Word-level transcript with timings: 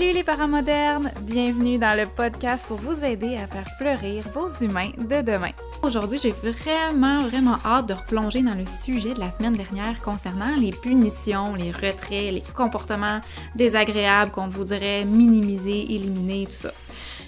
Salut 0.00 0.14
les 0.14 0.24
parents 0.24 0.48
modernes! 0.48 1.10
Bienvenue 1.24 1.76
dans 1.76 1.94
le 1.94 2.06
podcast 2.06 2.64
pour 2.66 2.78
vous 2.78 3.04
aider 3.04 3.36
à 3.36 3.46
faire 3.46 3.68
fleurir 3.76 4.24
vos 4.32 4.48
humains 4.64 4.92
de 4.96 5.20
demain. 5.20 5.50
Aujourd'hui, 5.82 6.18
j'ai 6.18 6.30
vraiment, 6.30 7.18
vraiment 7.18 7.58
hâte 7.66 7.90
de 7.90 7.92
replonger 7.92 8.42
dans 8.42 8.54
le 8.54 8.64
sujet 8.64 9.12
de 9.12 9.20
la 9.20 9.30
semaine 9.30 9.52
dernière 9.52 10.00
concernant 10.00 10.56
les 10.56 10.70
punitions, 10.70 11.54
les 11.54 11.70
retraits, 11.70 12.32
les 12.32 12.42
comportements 12.56 13.20
désagréables 13.54 14.30
qu'on 14.30 14.48
voudrait 14.48 15.04
minimiser, 15.04 15.82
éliminer, 15.94 16.46
tout 16.46 16.52
ça. 16.52 16.72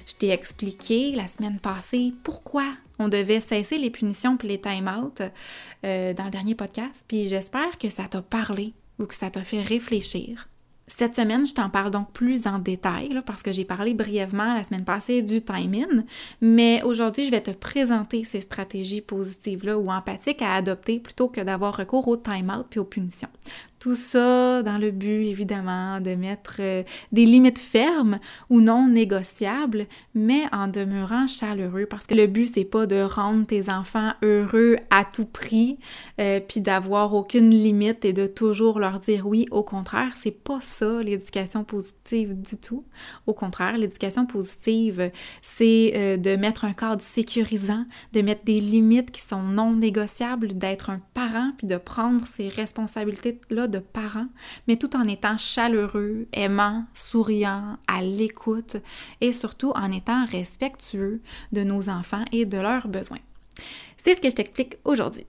Je 0.07 0.15
t'ai 0.15 0.31
expliqué 0.31 1.15
la 1.15 1.29
semaine 1.29 1.59
passée 1.59 2.15
pourquoi 2.25 2.65
on 2.99 3.09
devait 3.09 3.43
cesser 3.43 3.77
les 3.77 3.91
punitions 3.91 4.39
puis 4.39 4.49
les 4.49 4.59
time-out 4.63 5.21
euh, 5.85 6.15
dans 6.15 6.25
le 6.25 6.31
dernier 6.31 6.55
podcast, 6.55 7.05
puis 7.07 7.29
j'espère 7.29 7.77
que 7.79 7.91
ça 7.91 8.05
t'a 8.05 8.23
parlé 8.23 8.73
ou 8.99 9.05
que 9.05 9.15
ça 9.15 9.29
t'a 9.29 9.45
fait 9.45 9.61
réfléchir. 9.61 10.49
Cette 10.95 11.17
semaine, 11.17 11.47
je 11.47 11.55
t'en 11.55 11.71
parle 11.71 11.91
donc 11.91 12.13
plus 12.13 12.47
en 12.47 12.59
détail 12.59 13.19
parce 13.25 13.43
que 13.43 13.51
j'ai 13.51 13.65
parlé 13.65 13.95
brièvement 13.95 14.53
la 14.53 14.63
semaine 14.63 14.85
passée 14.85 15.23
du 15.23 15.41
time-in, 15.41 16.05
mais 16.43 16.83
aujourd'hui, 16.83 17.25
je 17.25 17.31
vais 17.31 17.41
te 17.41 17.51
présenter 17.51 18.25
ces 18.25 18.43
stratégies 18.43 19.01
positives-là 19.01 19.79
ou 19.79 19.91
empathiques 19.91 20.43
à 20.43 20.55
adopter 20.55 21.01
plutôt 21.01 21.29
que 21.29 21.41
d'avoir 21.41 21.75
recours 21.75 22.09
au 22.09 22.19
time-out 22.19 22.67
puis 22.69 22.79
aux 22.79 22.85
punitions. 22.85 23.31
Tout 23.79 23.97
ça 23.97 24.63
dans 24.63 24.79
le 24.79 24.93
but, 24.93 25.27
évidemment, 25.27 26.01
de 26.01 26.15
mettre 26.15 26.59
euh, 26.61 26.85
des 27.11 27.27
limites 27.27 27.59
fermes 27.59 28.21
ou 28.49 28.61
non 28.61 28.87
négociables, 28.87 29.87
mais 30.15 30.43
en 30.53 30.69
demeurant 30.69 31.27
chaleureux. 31.27 31.87
Parce 31.87 32.07
que 32.07 32.15
le 32.15 32.29
but, 32.29 32.49
c'est 32.55 32.65
pas 32.65 32.87
de 32.87 33.03
rendre 33.03 33.45
tes 33.45 33.73
enfants 33.73 34.13
heureux 34.23 34.77
à 34.91 35.05
tout 35.05 35.25
prix, 35.25 35.79
euh, 36.21 36.39
puis 36.39 36.61
d'avoir 36.61 37.13
aucune 37.13 37.51
limite 37.51 38.05
et 38.05 38.13
de 38.13 38.29
toujours 38.29 38.79
leur 38.79 39.01
dire 39.01 39.27
oui. 39.27 39.47
Au 39.51 39.65
contraire, 39.65 40.13
c'est 40.15 40.31
pas 40.31 40.61
ça 40.61 40.82
l'éducation 40.87 41.65
positive 41.65 42.41
du 42.41 42.57
tout. 42.57 42.85
Au 43.27 43.35
contraire, 43.35 43.77
l'éducation 43.79 44.27
positive, 44.27 45.11
c'est 45.41 45.93
euh, 45.95 46.17
de 46.17 46.37
mettre 46.37 46.65
un 46.65 46.73
cadre 46.73 47.03
sécurisant, 47.03 47.85
de 48.13 48.23
mettre 48.23 48.45
des 48.45 48.61
limites 48.61 49.11
qui 49.11 49.21
sont 49.21 49.43
non 49.43 49.73
négociables, 49.73 50.57
d'être 50.59 50.91
un 50.91 51.01
parent, 51.15 51.53
puis 51.57 51.67
de 51.67 51.77
prendre 51.77 52.27
ses 52.27 52.49
responsabilités-là 52.49 53.69
de 53.69 53.79
parents, 53.79 54.29
mais 54.69 54.77
tout 54.77 54.97
en 54.97 55.07
étant 55.07 55.39
chaleureux, 55.39 56.27
aimant, 56.33 56.85
souriant, 56.95 57.79
à 57.87 58.03
l'écoute 58.03 58.77
et 59.21 59.33
surtout 59.33 59.73
en 59.75 59.91
étant 59.93 60.27
respectueux 60.27 61.21
de 61.53 61.63
nos 61.63 61.89
enfants 61.89 62.25
et 62.33 62.45
de 62.45 62.59
leurs 62.59 62.89
besoins. 62.89 63.19
C'est 64.03 64.15
ce 64.15 64.21
que 64.21 64.31
je 64.31 64.35
t'explique 64.35 64.77
aujourd'hui. 64.85 65.27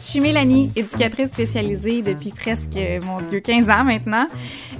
Je 0.00 0.06
suis 0.06 0.20
Mélanie, 0.20 0.72
éducatrice 0.76 1.28
spécialisée 1.28 2.00
depuis 2.00 2.30
presque, 2.30 2.78
mon 3.04 3.20
Dieu, 3.20 3.40
15 3.40 3.68
ans 3.68 3.84
maintenant. 3.84 4.26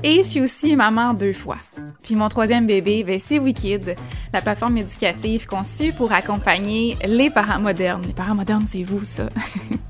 Et 0.03 0.19
je 0.19 0.23
suis 0.23 0.41
aussi 0.41 0.75
maman 0.75 1.13
deux 1.13 1.35
fois. 1.35 1.59
Puis 2.03 2.15
mon 2.15 2.31
troisième 2.31 2.67
bébé, 2.67 3.05
ben, 3.05 3.21
c'est 3.23 3.39
Wikid, 3.39 3.97
la 4.33 4.41
plateforme 4.41 4.79
éducative 4.79 5.47
conçue 5.47 5.93
pour 5.93 6.13
accompagner 6.13 6.97
les 7.05 7.29
parents 7.29 7.61
modernes. 7.61 8.05
Les 8.07 8.15
parents 8.15 8.35
modernes, 8.35 8.65
c'est 8.67 8.83
vous, 8.83 9.05
ça. 9.05 9.29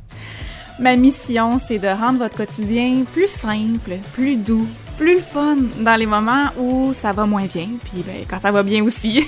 Ma 0.81 0.97
mission, 0.97 1.61
c'est 1.65 1.79
de 1.79 1.87
rendre 1.87 2.19
votre 2.19 2.37
quotidien 2.37 3.05
plus 3.13 3.29
simple, 3.29 3.99
plus 4.13 4.35
doux, 4.35 4.67
plus 4.99 5.21
fun 5.21 5.59
dans 5.79 5.95
les 5.95 6.07
moments 6.07 6.49
où 6.59 6.93
ça 6.93 7.13
va 7.13 7.27
moins 7.27 7.47
bien, 7.47 7.69
puis 7.85 8.03
ben, 8.05 8.25
quand 8.29 8.41
ça 8.41 8.51
va 8.51 8.65
bien 8.65 8.83
aussi. 8.83 9.25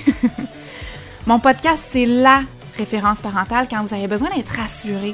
Mon 1.27 1.39
podcast, 1.39 1.81
c'est 1.91 2.05
la 2.05 2.41
référence 2.77 3.21
parentale 3.21 3.67
quand 3.69 3.81
vous 3.85 3.93
avez 3.93 4.07
besoin 4.07 4.29
d'être 4.35 4.49
rassuré, 4.49 5.13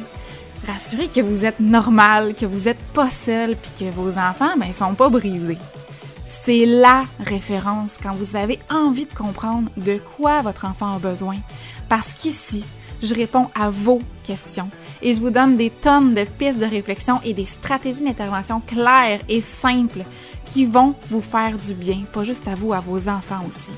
rassurez 0.72 1.08
que 1.08 1.22
vous 1.22 1.46
êtes 1.46 1.60
normal, 1.60 2.36
que 2.36 2.46
vous 2.46 2.66
n'êtes 2.66 2.82
pas 2.94 3.10
seul, 3.10 3.56
puis 3.56 3.72
que 3.78 3.92
vos 3.92 4.18
enfants, 4.18 4.58
ben, 4.58 4.72
sont 4.72 4.94
pas 4.94 5.10
brisés. 5.10 5.58
C'est 6.26 6.66
la 6.66 7.06
référence 7.20 7.98
quand 8.02 8.14
vous 8.14 8.36
avez 8.36 8.60
envie 8.70 9.06
de 9.06 9.14
comprendre 9.14 9.70
de 9.78 10.00
quoi 10.16 10.42
votre 10.42 10.66
enfant 10.66 10.96
a 10.96 11.00
besoin. 11.00 11.38
Parce 11.88 12.14
qu'ici, 12.14 12.64
je 13.02 13.16
réponds 13.16 13.48
à 13.56 13.70
vos 13.70 14.02
questions 14.24 14.70
et 15.02 15.14
je 15.14 15.22
vous 15.22 15.32
donne 15.32 15.58
des 15.58 15.70
tonnes 15.70 16.14
de 16.14 16.24
pistes 16.24 16.60
de 16.60 16.66
réflexion 16.66 17.20
et 17.24 17.34
des 17.34 17.46
stratégies 17.46 18.04
d'intervention 18.04 18.62
claires 18.62 19.22
et 19.28 19.42
simples 19.42 20.04
qui 20.46 20.66
vont 20.66 20.94
vous 21.10 21.22
faire 21.22 21.58
du 21.58 21.74
bien, 21.74 22.04
pas 22.12 22.24
juste 22.24 22.48
à 22.48 22.56
vous, 22.56 22.74
à 22.74 22.80
vos 22.80 23.08
enfants 23.08 23.44
aussi. 23.48 23.72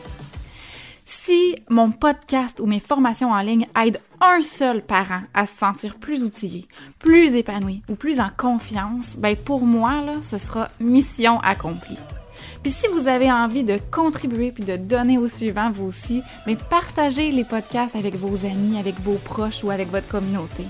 Si 1.17 1.55
mon 1.69 1.91
podcast 1.91 2.61
ou 2.61 2.65
mes 2.65 2.79
formations 2.79 3.31
en 3.31 3.41
ligne 3.41 3.67
aident 3.79 3.99
un 4.21 4.41
seul 4.41 4.81
parent 4.81 5.21
à 5.33 5.45
se 5.45 5.55
sentir 5.55 5.95
plus 5.95 6.23
outillé, 6.23 6.67
plus 6.99 7.35
épanoui 7.35 7.81
ou 7.89 7.95
plus 7.95 8.19
en 8.19 8.29
confiance, 8.35 9.17
ben 9.17 9.35
pour 9.35 9.61
moi, 9.61 10.03
ce 10.21 10.39
sera 10.39 10.69
mission 10.79 11.39
accomplie. 11.41 11.99
Puis 12.63 12.71
si 12.71 12.87
vous 12.87 13.07
avez 13.07 13.31
envie 13.31 13.63
de 13.63 13.77
contribuer 13.91 14.51
puis 14.51 14.63
de 14.63 14.77
donner 14.77 15.17
au 15.17 15.27
suivant 15.27 15.69
vous 15.69 15.85
aussi, 15.85 16.23
mais 16.47 16.55
partagez 16.55 17.31
les 17.31 17.43
podcasts 17.43 17.95
avec 17.95 18.15
vos 18.15 18.45
amis, 18.45 18.79
avec 18.79 18.99
vos 19.01 19.17
proches 19.17 19.63
ou 19.63 19.69
avec 19.69 19.91
votre 19.91 20.07
communauté 20.07 20.63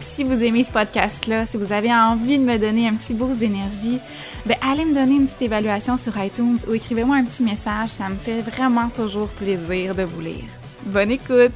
si 0.00 0.24
vous 0.24 0.42
aimez 0.42 0.64
ce 0.64 0.70
podcast-là, 0.70 1.46
si 1.46 1.56
vous 1.56 1.72
avez 1.72 1.92
envie 1.92 2.38
de 2.38 2.44
me 2.44 2.58
donner 2.58 2.88
un 2.88 2.94
petit 2.94 3.14
boost 3.14 3.38
d'énergie, 3.38 3.98
ben 4.46 4.56
allez 4.62 4.84
me 4.84 4.94
donner 4.94 5.14
une 5.14 5.26
petite 5.26 5.42
évaluation 5.42 5.96
sur 5.96 6.16
iTunes 6.22 6.58
ou 6.68 6.74
écrivez-moi 6.74 7.16
un 7.16 7.24
petit 7.24 7.42
message, 7.42 7.90
ça 7.90 8.08
me 8.08 8.16
fait 8.16 8.42
vraiment 8.42 8.88
toujours 8.88 9.28
plaisir 9.28 9.94
de 9.94 10.02
vous 10.02 10.20
lire. 10.20 10.44
Bonne 10.86 11.10
écoute! 11.10 11.52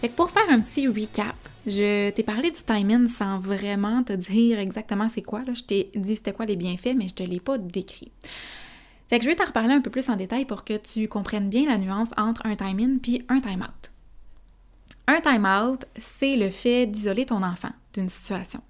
Fait 0.00 0.08
que 0.08 0.14
pour 0.14 0.30
faire 0.30 0.48
un 0.48 0.60
petit 0.60 0.86
recap, 0.86 1.34
je 1.66 2.10
t'ai 2.10 2.22
parlé 2.22 2.50
du 2.50 2.62
timing 2.62 3.08
sans 3.08 3.38
vraiment 3.38 4.02
te 4.02 4.12
dire 4.12 4.58
exactement 4.58 5.08
c'est 5.08 5.22
quoi. 5.22 5.42
Je 5.52 5.62
t'ai 5.62 5.90
dit 5.94 6.16
c'était 6.16 6.32
quoi 6.32 6.46
les 6.46 6.56
bienfaits, 6.56 6.94
mais 6.96 7.08
je 7.08 7.14
te 7.14 7.22
l'ai 7.22 7.40
pas 7.40 7.58
décrit. 7.58 8.12
Fait 9.08 9.18
que 9.18 9.24
je 9.24 9.30
vais 9.30 9.36
t'en 9.36 9.46
reparler 9.46 9.72
un 9.72 9.80
peu 9.80 9.90
plus 9.90 10.08
en 10.08 10.16
détail 10.16 10.44
pour 10.44 10.64
que 10.64 10.76
tu 10.76 11.08
comprennes 11.08 11.48
bien 11.48 11.66
la 11.66 11.78
nuance 11.78 12.10
entre 12.16 12.44
un 12.46 12.54
time-in 12.54 12.98
puis 13.02 13.24
un 13.28 13.40
time-out. 13.40 13.90
Un 15.10 15.22
time-out, 15.22 15.86
c'est 15.98 16.36
le 16.36 16.50
fait 16.50 16.84
d'isoler 16.84 17.24
ton 17.24 17.42
enfant 17.42 17.70
d'une 17.94 18.10
situation. 18.10 18.60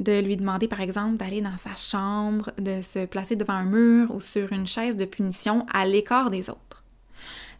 De 0.00 0.18
lui 0.18 0.38
demander, 0.38 0.66
par 0.66 0.80
exemple, 0.80 1.18
d'aller 1.18 1.42
dans 1.42 1.58
sa 1.58 1.74
chambre, 1.76 2.52
de 2.56 2.80
se 2.80 3.04
placer 3.04 3.36
devant 3.36 3.52
un 3.52 3.66
mur 3.66 4.14
ou 4.14 4.22
sur 4.22 4.50
une 4.54 4.66
chaise 4.66 4.96
de 4.96 5.04
punition 5.04 5.66
à 5.70 5.84
l'écart 5.84 6.30
des 6.30 6.48
autres. 6.48 6.84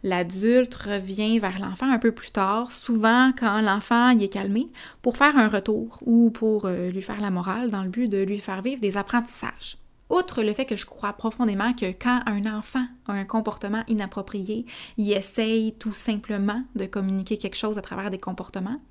L'adulte 0.01 0.73
revient 0.73 1.37
vers 1.37 1.59
l'enfant 1.59 1.91
un 1.91 1.99
peu 1.99 2.11
plus 2.11 2.31
tard, 2.31 2.71
souvent 2.71 3.31
quand 3.37 3.61
l'enfant 3.61 4.09
y 4.09 4.23
est 4.23 4.33
calmé, 4.33 4.69
pour 5.03 5.15
faire 5.15 5.37
un 5.37 5.47
retour 5.47 5.99
ou 6.01 6.31
pour 6.31 6.65
euh, 6.65 6.89
lui 6.89 7.03
faire 7.03 7.21
la 7.21 7.29
morale 7.29 7.69
dans 7.69 7.83
le 7.83 7.89
but 7.89 8.07
de 8.07 8.23
lui 8.23 8.39
faire 8.39 8.63
vivre 8.63 8.81
des 8.81 8.97
apprentissages. 8.97 9.77
Outre 10.09 10.41
le 10.41 10.53
fait 10.53 10.65
que 10.65 10.75
je 10.75 10.85
crois 10.85 11.13
profondément 11.13 11.73
que 11.73 11.91
quand 11.91 12.21
un 12.25 12.45
enfant 12.45 12.85
a 13.07 13.13
un 13.13 13.25
comportement 13.25 13.83
inapproprié, 13.87 14.65
il 14.97 15.11
essaye 15.11 15.73
tout 15.73 15.93
simplement 15.93 16.63
de 16.75 16.85
communiquer 16.85 17.37
quelque 17.37 17.57
chose 17.57 17.77
à 17.77 17.81
travers 17.81 18.09
des 18.09 18.17
comportements, 18.17 18.81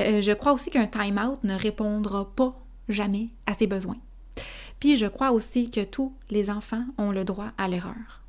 euh, 0.00 0.20
je 0.20 0.32
crois 0.32 0.52
aussi 0.52 0.70
qu'un 0.70 0.86
time-out 0.86 1.42
ne 1.44 1.54
répondra 1.54 2.28
pas 2.34 2.56
jamais 2.88 3.28
à 3.46 3.54
ses 3.54 3.68
besoins. 3.68 3.98
Puis 4.80 4.96
je 4.96 5.06
crois 5.06 5.30
aussi 5.30 5.70
que 5.70 5.84
tous 5.84 6.12
les 6.30 6.50
enfants 6.50 6.84
ont 6.98 7.12
le 7.12 7.24
droit 7.24 7.48
à 7.56 7.68
l'erreur. 7.68 8.22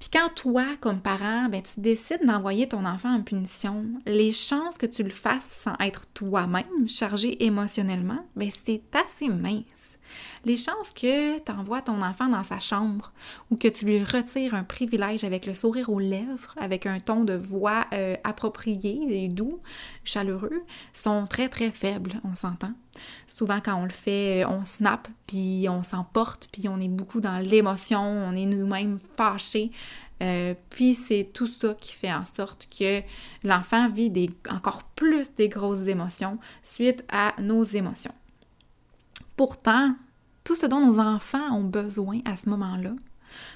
Puis 0.00 0.10
quand 0.12 0.28
toi, 0.34 0.64
comme 0.80 1.00
parent, 1.00 1.48
ben, 1.48 1.62
tu 1.62 1.80
décides 1.80 2.24
d'envoyer 2.24 2.68
ton 2.68 2.84
enfant 2.84 3.12
en 3.12 3.22
punition, 3.22 3.84
les 4.06 4.30
chances 4.30 4.78
que 4.78 4.86
tu 4.86 5.02
le 5.02 5.10
fasses 5.10 5.48
sans 5.48 5.74
être 5.80 6.06
toi-même 6.14 6.88
chargé 6.88 7.44
émotionnellement, 7.44 8.24
ben, 8.36 8.48
c'est 8.50 8.82
assez 8.94 9.28
mince. 9.28 9.97
Les 10.44 10.56
chances 10.56 10.90
que 10.90 11.38
tu 11.38 11.52
envoies 11.52 11.82
ton 11.82 12.02
enfant 12.02 12.28
dans 12.28 12.44
sa 12.44 12.58
chambre 12.58 13.12
ou 13.50 13.56
que 13.56 13.68
tu 13.68 13.84
lui 13.84 14.02
retires 14.02 14.54
un 14.54 14.64
privilège 14.64 15.24
avec 15.24 15.46
le 15.46 15.54
sourire 15.54 15.90
aux 15.90 15.98
lèvres, 15.98 16.54
avec 16.56 16.86
un 16.86 16.98
ton 17.00 17.24
de 17.24 17.34
voix 17.34 17.86
euh, 17.92 18.16
approprié 18.24 19.24
et 19.24 19.28
doux, 19.28 19.60
chaleureux, 20.04 20.62
sont 20.94 21.26
très 21.26 21.48
très 21.48 21.70
faibles, 21.70 22.20
on 22.24 22.34
s'entend. 22.34 22.72
Souvent 23.26 23.60
quand 23.60 23.76
on 23.76 23.84
le 23.84 23.90
fait, 23.90 24.44
on 24.44 24.64
snap, 24.64 25.08
puis 25.26 25.66
on 25.68 25.82
s'emporte, 25.82 26.48
puis 26.52 26.68
on 26.68 26.80
est 26.80 26.88
beaucoup 26.88 27.20
dans 27.20 27.38
l'émotion, 27.38 28.00
on 28.00 28.34
est 28.34 28.46
nous-mêmes 28.46 28.98
fâchés. 29.16 29.70
Euh, 30.22 30.54
puis 30.70 30.94
c'est 30.94 31.30
tout 31.32 31.46
ça 31.46 31.74
qui 31.74 31.92
fait 31.92 32.12
en 32.12 32.24
sorte 32.24 32.68
que 32.76 33.02
l'enfant 33.44 33.88
vit 33.88 34.30
encore 34.50 34.82
plus 34.96 35.34
des 35.34 35.48
grosses 35.48 35.86
émotions 35.86 36.38
suite 36.62 37.04
à 37.08 37.34
nos 37.40 37.62
émotions. 37.62 38.14
Pourtant, 39.38 39.94
tout 40.42 40.56
ce 40.56 40.66
dont 40.66 40.84
nos 40.84 40.98
enfants 40.98 41.52
ont 41.52 41.62
besoin 41.62 42.18
à 42.24 42.34
ce 42.34 42.48
moment-là, 42.48 42.90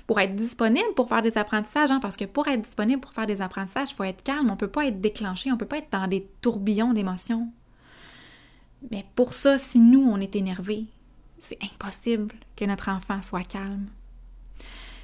pour 0.06 0.20
être 0.20 0.36
disponible 0.36 0.94
pour 0.94 1.08
faire 1.08 1.22
des 1.22 1.36
apprentissages, 1.36 1.90
hein, 1.90 1.98
parce 2.00 2.16
que 2.16 2.24
pour 2.24 2.46
être 2.46 2.62
disponible 2.62 3.00
pour 3.00 3.12
faire 3.12 3.26
des 3.26 3.42
apprentissages, 3.42 3.90
il 3.90 3.94
faut 3.96 4.04
être 4.04 4.22
calme, 4.22 4.46
on 4.48 4.52
ne 4.52 4.56
peut 4.56 4.68
pas 4.68 4.86
être 4.86 5.00
déclenché, 5.00 5.50
on 5.50 5.54
ne 5.54 5.58
peut 5.58 5.66
pas 5.66 5.78
être 5.78 5.90
dans 5.90 6.06
des 6.06 6.28
tourbillons 6.40 6.92
d'émotions. 6.92 7.48
Mais 8.92 9.04
pour 9.16 9.34
ça, 9.34 9.58
si 9.58 9.80
nous, 9.80 10.08
on 10.08 10.18
est 10.18 10.36
énervé, 10.36 10.86
c'est 11.40 11.58
impossible 11.64 12.32
que 12.54 12.64
notre 12.64 12.88
enfant 12.88 13.20
soit 13.20 13.42
calme. 13.42 13.88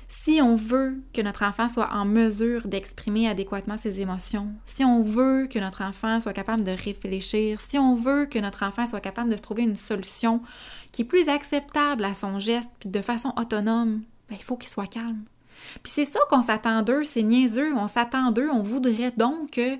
Si 0.08 0.40
on 0.40 0.56
veut 0.56 1.02
que 1.12 1.20
notre 1.20 1.44
enfant 1.44 1.68
soit 1.68 1.90
en 1.92 2.06
mesure 2.06 2.66
d'exprimer 2.66 3.28
adéquatement 3.28 3.76
ses 3.76 4.00
émotions, 4.00 4.48
si 4.64 4.82
on 4.82 5.02
veut 5.02 5.46
que 5.50 5.58
notre 5.58 5.82
enfant 5.82 6.18
soit 6.20 6.32
capable 6.32 6.64
de 6.64 6.70
réfléchir, 6.70 7.60
si 7.60 7.78
on 7.78 7.94
veut 7.94 8.24
que 8.24 8.38
notre 8.38 8.64
enfant 8.64 8.86
soit 8.86 9.00
capable 9.00 9.30
de 9.30 9.36
se 9.36 9.42
trouver 9.42 9.62
une 9.62 9.76
solution 9.76 10.40
qui 10.92 11.02
est 11.02 11.04
plus 11.04 11.28
acceptable 11.28 12.04
à 12.04 12.14
son 12.14 12.38
geste, 12.38 12.70
de 12.86 13.02
façon 13.02 13.34
autonome, 13.36 14.02
ben, 14.30 14.36
il 14.38 14.42
faut 14.42 14.56
qu'il 14.56 14.70
soit 14.70 14.86
calme. 14.86 15.24
Puis 15.82 15.92
c'est 15.92 16.06
ça 16.06 16.20
qu'on 16.30 16.42
s'attend 16.42 16.82
d'eux, 16.82 17.04
c'est 17.04 17.22
niaiseux, 17.22 17.74
on 17.76 17.88
s'attend 17.88 18.30
d'eux, 18.30 18.48
on 18.50 18.62
voudrait 18.62 19.12
donc 19.16 19.50
que 19.52 19.76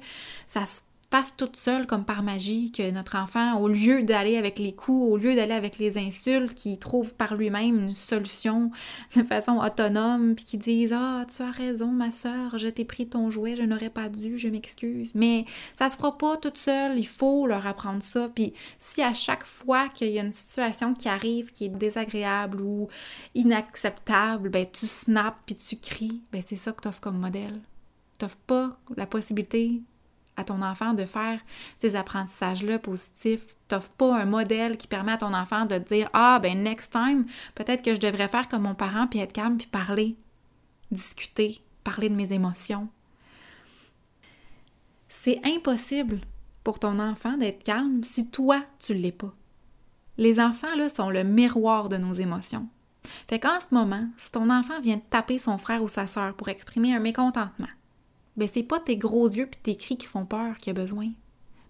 ça 0.46 0.66
se 0.66 0.80
passe 1.10 1.34
toute 1.36 1.56
seule 1.56 1.86
comme 1.86 2.04
par 2.04 2.22
magie, 2.22 2.70
que 2.70 2.90
notre 2.90 3.16
enfant, 3.16 3.58
au 3.58 3.68
lieu 3.68 4.02
d'aller 4.02 4.36
avec 4.36 4.58
les 4.58 4.74
coups, 4.74 5.10
au 5.10 5.16
lieu 5.16 5.34
d'aller 5.34 5.54
avec 5.54 5.78
les 5.78 5.96
insultes, 5.96 6.54
qu'il 6.54 6.78
trouve 6.78 7.14
par 7.14 7.34
lui-même 7.34 7.78
une 7.78 7.92
solution 7.92 8.70
de 9.16 9.22
façon 9.22 9.56
autonome, 9.56 10.34
puis 10.34 10.44
qu'il 10.44 10.60
dise 10.60 10.92
Ah, 10.94 11.24
tu 11.34 11.42
as 11.42 11.50
raison, 11.50 11.86
ma 11.86 12.10
soeur, 12.10 12.58
je 12.58 12.68
t'ai 12.68 12.84
pris 12.84 13.08
ton 13.08 13.30
jouet, 13.30 13.56
je 13.56 13.62
n'aurais 13.62 13.88
pas 13.88 14.10
dû, 14.10 14.38
je 14.38 14.48
m'excuse. 14.48 15.12
Mais 15.14 15.46
ça 15.74 15.88
se 15.88 15.96
fera 15.96 16.16
pas 16.18 16.36
toute 16.36 16.58
seule, 16.58 16.98
il 16.98 17.06
faut 17.06 17.46
leur 17.46 17.66
apprendre 17.66 18.02
ça. 18.02 18.28
Puis 18.34 18.52
si 18.78 19.02
à 19.02 19.14
chaque 19.14 19.44
fois 19.44 19.88
qu'il 19.88 20.10
y 20.10 20.18
a 20.18 20.22
une 20.22 20.32
situation 20.32 20.94
qui 20.94 21.08
arrive 21.08 21.52
qui 21.52 21.66
est 21.66 21.68
désagréable 21.70 22.60
ou 22.60 22.88
inacceptable, 23.34 24.50
ben 24.50 24.66
tu 24.70 24.86
snaps 24.86 25.38
puis 25.46 25.56
tu 25.56 25.76
cries, 25.76 26.22
ben 26.32 26.42
c'est 26.46 26.56
ça 26.56 26.72
que 26.72 26.82
tu 26.82 26.88
offres 26.88 27.00
comme 27.00 27.18
modèle. 27.18 27.60
Tu 28.18 28.26
pas 28.46 28.76
la 28.96 29.06
possibilité 29.06 29.80
à 30.38 30.44
ton 30.44 30.62
enfant 30.62 30.94
de 30.94 31.04
faire 31.04 31.40
ces 31.76 31.96
apprentissages-là 31.96 32.78
positifs. 32.78 33.56
T'offres 33.66 33.90
pas 33.90 34.16
un 34.16 34.24
modèle 34.24 34.76
qui 34.76 34.86
permet 34.86 35.12
à 35.12 35.18
ton 35.18 35.34
enfant 35.34 35.66
de 35.66 35.78
dire 35.78 36.08
Ah, 36.12 36.38
ben 36.40 36.62
next 36.62 36.92
time, 36.92 37.26
peut-être 37.54 37.82
que 37.82 37.94
je 37.94 38.00
devrais 38.00 38.28
faire 38.28 38.48
comme 38.48 38.62
mon 38.62 38.74
parent, 38.74 39.06
puis 39.06 39.18
être 39.18 39.32
calme, 39.32 39.58
puis 39.58 39.66
parler, 39.66 40.16
discuter, 40.90 41.60
parler 41.84 42.08
de 42.08 42.14
mes 42.14 42.32
émotions. 42.32 42.88
C'est 45.08 45.40
impossible 45.44 46.20
pour 46.62 46.78
ton 46.78 46.98
enfant 46.98 47.36
d'être 47.36 47.64
calme 47.64 48.04
si 48.04 48.28
toi, 48.28 48.62
tu 48.78 48.94
l'es 48.94 49.12
pas. 49.12 49.32
Les 50.16 50.40
enfants, 50.40 50.74
là, 50.76 50.88
sont 50.88 51.10
le 51.10 51.24
miroir 51.24 51.88
de 51.88 51.96
nos 51.96 52.12
émotions. 52.12 52.68
Fait 53.28 53.38
qu'en 53.38 53.60
ce 53.60 53.74
moment, 53.74 54.06
si 54.16 54.30
ton 54.30 54.50
enfant 54.50 54.80
vient 54.80 54.96
de 54.96 55.02
taper 55.10 55.38
son 55.38 55.58
frère 55.58 55.82
ou 55.82 55.88
sa 55.88 56.06
sœur 56.06 56.34
pour 56.34 56.48
exprimer 56.48 56.94
un 56.94 57.00
mécontentement, 57.00 57.68
ben 58.38 58.48
c'est 58.52 58.62
pas 58.62 58.80
tes 58.80 58.96
gros 58.96 59.28
yeux 59.28 59.46
puis 59.46 59.60
tes 59.62 59.76
cris 59.76 59.96
qui 59.96 60.06
font 60.06 60.24
peur 60.24 60.56
qu'il 60.58 60.70
a 60.70 60.74
besoin, 60.74 61.10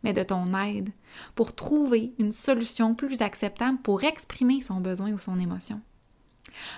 mais 0.02 0.12
de 0.12 0.22
ton 0.22 0.54
aide 0.54 0.90
pour 1.34 1.54
trouver 1.54 2.12
une 2.18 2.32
solution 2.32 2.94
plus 2.94 3.22
acceptable 3.22 3.78
pour 3.78 4.04
exprimer 4.04 4.62
son 4.62 4.80
besoin 4.80 5.12
ou 5.12 5.18
son 5.18 5.38
émotion. 5.38 5.80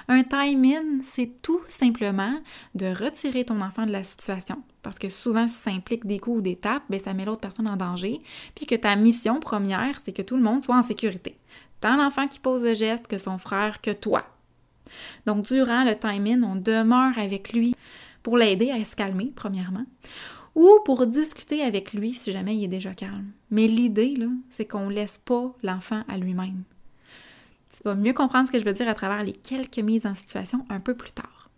Un 0.09 0.23
time-in, 0.23 1.03
c'est 1.03 1.31
tout 1.43 1.61
simplement 1.69 2.35
de 2.75 2.87
retirer 2.87 3.45
ton 3.45 3.61
enfant 3.61 3.87
de 3.87 3.93
la 3.93 4.05
situation. 4.05 4.63
Parce 4.83 4.99
que 4.99 5.09
souvent, 5.09 5.49
si 5.49 5.55
ça 5.55 5.71
implique 5.71 6.07
des 6.07 6.19
coups 6.19 6.39
ou 6.39 6.43
des 6.43 6.57
tapes, 6.57 6.83
ben, 6.91 7.01
ça 7.01 7.15
met 7.15 7.25
l'autre 7.25 7.41
personne 7.41 7.69
en 7.69 7.77
danger. 7.77 8.21
Puis 8.55 8.67
que 8.67 8.75
ta 8.75 8.97
mission 8.97 9.41
première, 9.41 9.99
c'est 10.05 10.13
que 10.13 10.23
tout 10.23 10.37
le 10.37 10.43
monde 10.43 10.63
soit 10.63 10.77
en 10.77 10.83
sécurité. 10.83 11.39
Tant 11.81 11.97
l'enfant 11.97 12.29
qui 12.29 12.41
pose 12.41 12.65
le 12.65 12.75
geste 12.75 13.07
que 13.07 13.19
son 13.19 13.39
frère 13.39 13.81
que 13.81 13.91
toi. 13.91 14.27
Donc, 15.27 15.45
durant 15.45 15.85
le 15.85 15.97
time-in, 15.97 16.43
on 16.43 16.57
demeure 16.57 17.17
avec 17.19 17.53
lui 17.53 17.75
pour 18.23 18.37
l'aider 18.37 18.71
à 18.71 18.85
se 18.85 18.97
calmer, 18.97 19.33
premièrement, 19.35 19.87
ou 20.55 20.69
pour 20.85 21.07
discuter 21.07 21.63
avec 21.63 21.93
lui 21.93 22.15
si 22.15 22.33
jamais 22.33 22.57
il 22.57 22.65
est 22.65 22.69
déjà 22.69 22.95
calme. 22.95 23.31
Mais 23.51 23.67
l'idée, 23.67 24.15
là, 24.17 24.27
c'est 24.51 24.67
qu'on 24.67 24.89
ne 24.89 24.95
laisse 24.95 25.19
pas 25.19 25.55
l'enfant 25.63 26.03
à 26.09 26.19
lui-même. 26.19 26.65
Tu 27.71 27.83
vas 27.85 27.95
mieux 27.95 28.13
comprendre 28.13 28.49
ce 28.49 28.53
que 28.53 28.59
je 28.59 28.65
veux 28.65 28.73
dire 28.73 28.89
à 28.89 28.95
travers 28.95 29.23
les 29.23 29.33
quelques 29.33 29.79
mises 29.79 30.07
en 30.07 30.15
situation 30.15 30.67
un 30.69 30.81
peu 30.81 30.95
plus 30.95 31.13
tard. 31.13 31.51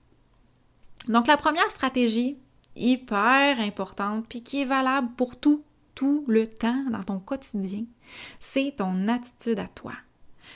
Donc, 1.09 1.26
la 1.26 1.37
première 1.37 1.70
stratégie, 1.70 2.37
hyper 2.76 3.61
importante, 3.61 4.26
puis 4.29 4.43
qui 4.43 4.62
est 4.62 4.67
valable 4.67 5.08
pour 5.17 5.37
tout, 5.37 5.65
tout 5.94 6.25
le 6.29 6.49
temps 6.49 6.85
dans 6.91 7.03
ton 7.03 7.19
quotidien, 7.19 7.85
c'est 8.41 8.75
ton 8.76 9.08
attitude 9.08 9.58
à 9.58 9.69
toi. 9.69 9.93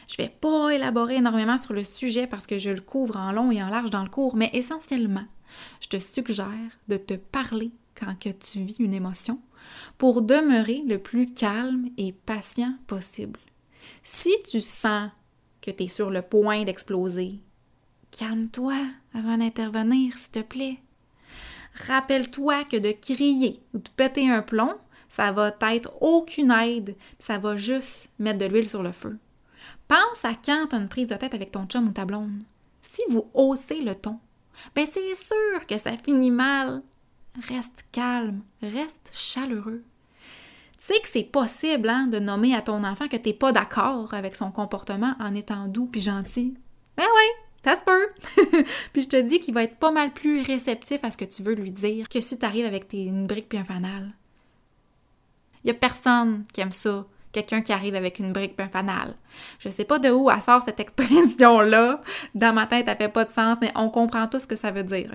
Je 0.09 0.17
vais 0.19 0.29
pas 0.29 0.71
élaborer 0.71 1.17
énormément 1.17 1.59
sur 1.59 1.73
le 1.73 1.85
sujet 1.85 2.27
parce 2.27 2.47
que 2.47 2.59
je 2.59 2.71
le 2.71 2.81
couvre 2.81 3.17
en 3.17 3.33
long 3.33 3.51
et 3.51 3.63
en 3.63 3.69
large 3.69 3.91
dans 3.91 4.03
le 4.03 4.11
cours, 4.11 4.37
mais 4.37 4.51
essentiellement, 4.53 5.25
je 5.81 5.89
te 5.89 5.99
suggère 5.99 6.79
de 6.89 6.97
te 6.97 7.15
parler 7.15 7.71
quand 7.99 8.19
que 8.19 8.31
tu 8.31 8.61
vis 8.61 8.77
une 8.79 8.95
émotion 8.95 9.41
pour 9.99 10.23
demeurer 10.23 10.83
le 10.87 10.99
plus 10.99 11.27
calme 11.27 11.89
et 11.97 12.13
patient 12.13 12.75
possible. 12.87 13.41
Si 14.03 14.35
tu 14.49 14.61
sens 14.61 15.11
que 15.61 15.71
tu 15.71 15.85
es 15.85 15.89
sur 15.89 16.11
le 16.11 16.23
point 16.23 16.65
d'exploser, 16.65 17.41
calme-toi 18.11 18.77
avant 19.15 19.39
d'intervenir, 19.39 20.19
s'il 20.19 20.33
te 20.33 20.41
plaît. 20.41 20.79
Rappelle-toi 21.87 22.65
que 22.65 22.77
de 22.77 22.93
crier 22.93 23.61
ou 23.75 23.79
de 23.79 23.89
péter 23.97 24.31
un 24.31 24.43
plomb, 24.43 24.75
ça 25.09 25.33
va 25.33 25.55
être 25.73 25.93
aucune 26.01 26.51
aide, 26.51 26.97
ça 27.19 27.39
va 27.39 27.57
juste 27.57 28.09
mettre 28.19 28.39
de 28.39 28.47
l'huile 28.47 28.69
sur 28.69 28.83
le 28.83 28.93
feu. 28.93 29.19
Pense 29.89 30.25
à 30.25 30.35
quand 30.35 30.67
tu 30.69 30.77
as 30.77 30.79
une 30.79 30.89
prise 30.89 31.09
de 31.09 31.15
tête 31.15 31.35
avec 31.35 31.53
ton 31.53 31.67
chum 31.67 31.89
ou 31.89 31.93
ta 31.93 32.05
blonde. 32.05 32.43
Si 32.83 33.03
vous 33.11 33.29
haussez 33.35 33.83
le 33.83 33.95
ton, 33.95 34.19
ben 34.75 34.87
c'est 34.91 35.15
sûr 35.15 35.67
que 35.67 35.79
ça 35.79 35.97
finit 35.97 36.31
mal. 36.31 36.83
Reste 37.49 37.85
calme, 37.93 38.43
reste 38.63 39.11
chaleureux. 39.13 39.83
Tu 40.79 40.95
sais 40.95 41.01
que 41.01 41.09
c'est 41.09 41.25
possible 41.25 41.89
hein, 41.89 42.07
de 42.07 42.19
nommer 42.19 42.55
à 42.55 42.63
ton 42.63 42.85
enfant 42.85 43.09
que 43.09 43.17
tu 43.17 43.29
n'es 43.29 43.35
pas 43.35 43.53
d'accord 43.53 44.15
avec 44.15 44.37
son 44.37 44.51
comportement 44.51 45.15
en 45.21 45.35
étant 45.35 45.69
doux 45.69 45.87
puis 45.87 46.01
gentil. 46.01 46.55
Ben 46.97 47.05
oui, 47.05 47.45
ça 47.65 47.75
se 47.75 47.85
peut. 47.85 48.65
puis 48.93 49.03
je 49.03 49.09
te 49.09 49.21
dis 49.21 49.41
qu'il 49.41 49.53
va 49.53 49.65
être 49.65 49.77
pas 49.77 49.91
mal 49.91 50.13
plus 50.13 50.43
réceptif 50.43 51.03
à 51.03 51.11
ce 51.11 51.17
que 51.17 51.25
tu 51.25 51.43
veux 51.43 51.55
lui 51.55 51.73
dire 51.73 52.09
que 52.09 52.21
si 52.21 52.39
tu 52.39 52.47
arrives 52.47 52.67
avec 52.67 52.89
tes, 52.89 53.05
une 53.05 53.27
brique 53.27 53.49
puis 53.49 53.59
un 53.59 53.65
fanal. 53.65 54.15
Il 55.65 55.69
y 55.69 55.71
a 55.71 55.75
personne 55.75 56.45
qui 56.53 56.61
aime 56.61 56.73
ça 56.73 57.05
quelqu'un 57.37 57.61
qui 57.61 57.73
arrive 57.73 57.95
avec 57.95 58.19
une 58.19 58.33
brique 58.33 58.55
et 58.59 58.63
un 58.63 58.69
fanal. 58.69 59.15
Je 59.59 59.69
sais 59.69 59.85
pas 59.85 59.99
de 59.99 60.09
où 60.09 60.31
elle 60.31 60.41
sort 60.41 60.63
cette 60.65 60.81
expression-là. 60.87 62.01
Dans 62.35 62.55
ma 62.55 62.67
tête, 62.67 62.89
elle 62.89 62.97
fait 62.97 63.09
pas 63.09 63.25
de 63.25 63.31
sens, 63.31 63.59
mais 63.61 63.73
on 63.75 63.91
comprend 63.91 64.27
tout 64.27 64.41
ce 64.41 64.47
que 64.47 64.57
ça 64.57 64.71
veut 64.71 64.83
dire. 64.83 65.13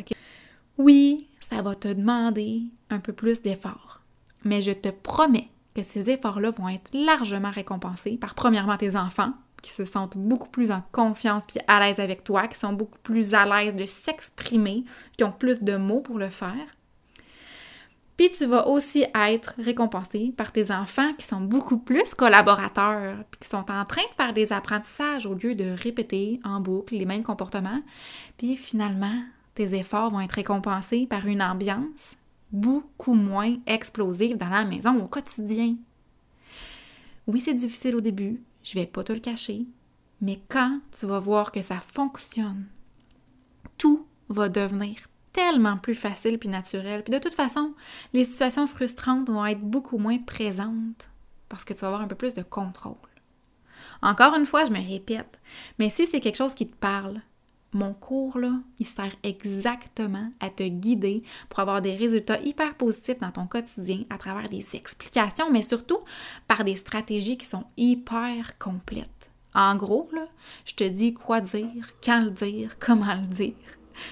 Oui, 0.78 1.28
ça 1.40 1.62
va 1.62 1.74
te 1.76 1.88
demander 1.88 2.64
un 2.90 3.00
peu 3.00 3.14
plus 3.14 3.42
d'efforts. 3.42 4.02
Mais 4.44 4.62
je 4.62 4.72
te 4.72 4.90
promets 4.90 5.50
que 5.76 5.84
ces 5.84 6.10
efforts-là 6.10 6.52
vont 6.52 6.70
être 6.70 6.90
largement 6.94 7.52
récompensés 7.52 8.18
par 8.18 8.36
premièrement 8.36 8.78
tes 8.78 8.96
enfants, 8.96 9.34
qui 9.62 9.72
se 9.72 9.86
sentent 9.86 10.18
beaucoup 10.18 10.50
plus 10.50 10.72
en 10.72 10.84
confiance 10.92 11.44
puis 11.48 11.60
à 11.68 11.80
l'aise 11.80 12.00
avec 12.00 12.24
toi, 12.24 12.48
qui 12.48 12.58
sont 12.58 12.74
beaucoup 12.74 13.00
plus 13.00 13.34
à 13.34 13.46
l'aise 13.46 13.76
de 13.76 13.86
s'exprimer, 13.86 14.84
qui 15.18 15.24
ont 15.24 15.32
plus 15.32 15.62
de 15.64 15.76
mots 15.76 16.02
pour 16.02 16.18
le 16.18 16.30
faire. 16.30 16.76
Puis 18.18 18.30
tu 18.32 18.46
vas 18.46 18.68
aussi 18.68 19.06
être 19.16 19.54
récompensé 19.58 20.34
par 20.36 20.52
tes 20.52 20.72
enfants 20.72 21.14
qui 21.18 21.26
sont 21.26 21.42
beaucoup 21.42 21.78
plus 21.78 22.14
collaborateurs, 22.14 23.24
puis 23.32 23.40
qui 23.42 23.50
sont 23.50 23.72
en 23.72 23.86
train 23.86 24.04
de 24.04 24.16
faire 24.16 24.34
des 24.34 24.54
apprentissages 24.54 25.26
au 25.26 25.34
lieu 25.34 25.56
de 25.56 25.72
répéter 25.72 26.40
en 26.44 26.60
boucle 26.60 26.96
les 26.96 27.06
mêmes 27.06 27.24
comportements. 27.24 27.82
Puis 28.38 28.56
finalement, 28.56 29.24
tes 29.56 29.76
efforts 29.76 30.12
vont 30.12 30.22
être 30.22 30.34
récompensés 30.34 31.08
par 31.08 31.26
une 31.26 31.42
ambiance 31.42 32.16
beaucoup 32.52 33.14
moins 33.14 33.56
explosive 33.66 34.38
dans 34.38 34.50
la 34.50 34.66
maison 34.66 35.02
au 35.02 35.08
quotidien. 35.08 35.76
Oui, 37.28 37.40
c'est 37.40 37.54
difficile 37.54 37.96
au 37.96 38.02
début, 38.02 38.42
je 38.64 38.78
vais 38.78 38.86
pas 38.86 39.04
te 39.04 39.14
le 39.14 39.20
cacher, 39.20 39.66
mais 40.22 40.42
quand 40.50 40.80
tu 40.98 41.06
vas 41.06 41.20
voir 41.20 41.52
que 41.52 41.62
ça 41.62 41.82
fonctionne, 41.94 42.66
tout 43.78 44.06
va 44.30 44.50
devenir 44.50 44.98
tellement 45.34 45.78
plus 45.78 45.96
facile 45.96 46.38
puis 46.38 46.50
naturel. 46.50 47.04
Puis 47.04 47.14
de 47.14 47.20
toute 47.20 47.34
façon, 47.34 47.74
les 48.14 48.24
situations 48.24 48.68
frustrantes 48.68 49.30
vont 49.30 49.46
être 49.46 49.62
beaucoup 49.62 49.98
moins 49.98 50.18
présentes 50.18 51.10
parce 51.50 51.64
que 51.64 51.74
tu 51.74 51.80
vas 51.80 51.88
avoir 51.88 52.02
un 52.02 52.08
peu 52.08 52.16
plus 52.16 52.34
de 52.34 52.42
contrôle. 52.42 52.96
Encore 54.02 54.36
une 54.36 54.46
fois, 54.46 54.66
je 54.66 54.72
me 54.72 54.90
répète, 54.90 55.40
mais 55.78 55.90
si 55.90 56.06
c'est 56.06 56.20
quelque 56.20 56.38
chose 56.38 56.56
qui 56.56 56.68
te 56.68 56.76
parle, 56.76 57.22
mon 57.74 57.94
cours, 57.94 58.38
là, 58.38 58.54
il 58.80 58.86
sert 58.86 59.16
exactement 59.24 60.30
à 60.40 60.50
te 60.50 60.64
guider 60.64 61.24
pour 61.50 61.60
avoir 61.60 61.82
des 61.82 61.96
résultats 61.96 62.42
hyper 62.42 62.76
positifs 62.76 63.20
dans 63.20 63.32
ton 63.32 63.48
quotidien 63.48 64.04
à 64.10 64.18
travers 64.18 64.50
des 64.50 64.66
explications, 64.74 65.52
mais 65.52 65.62
surtout 65.62 66.00
par 66.48 66.64
des 66.64 66.76
stratégies 66.76 67.38
qui 67.38 67.46
sont 67.46 67.66
hyper 67.78 68.58
complètes. 68.58 69.30
En 69.54 69.76
gros, 69.76 70.10
là, 70.14 70.28
je 70.66 70.76
te 70.76 70.84
dis 70.84 71.14
quoi 71.14 71.42
dire, 71.42 71.88
quand 72.04 72.24
le 72.24 72.32
dire, 72.32 72.78
comment 72.80 73.16
le 73.16 73.28
dire 73.28 73.56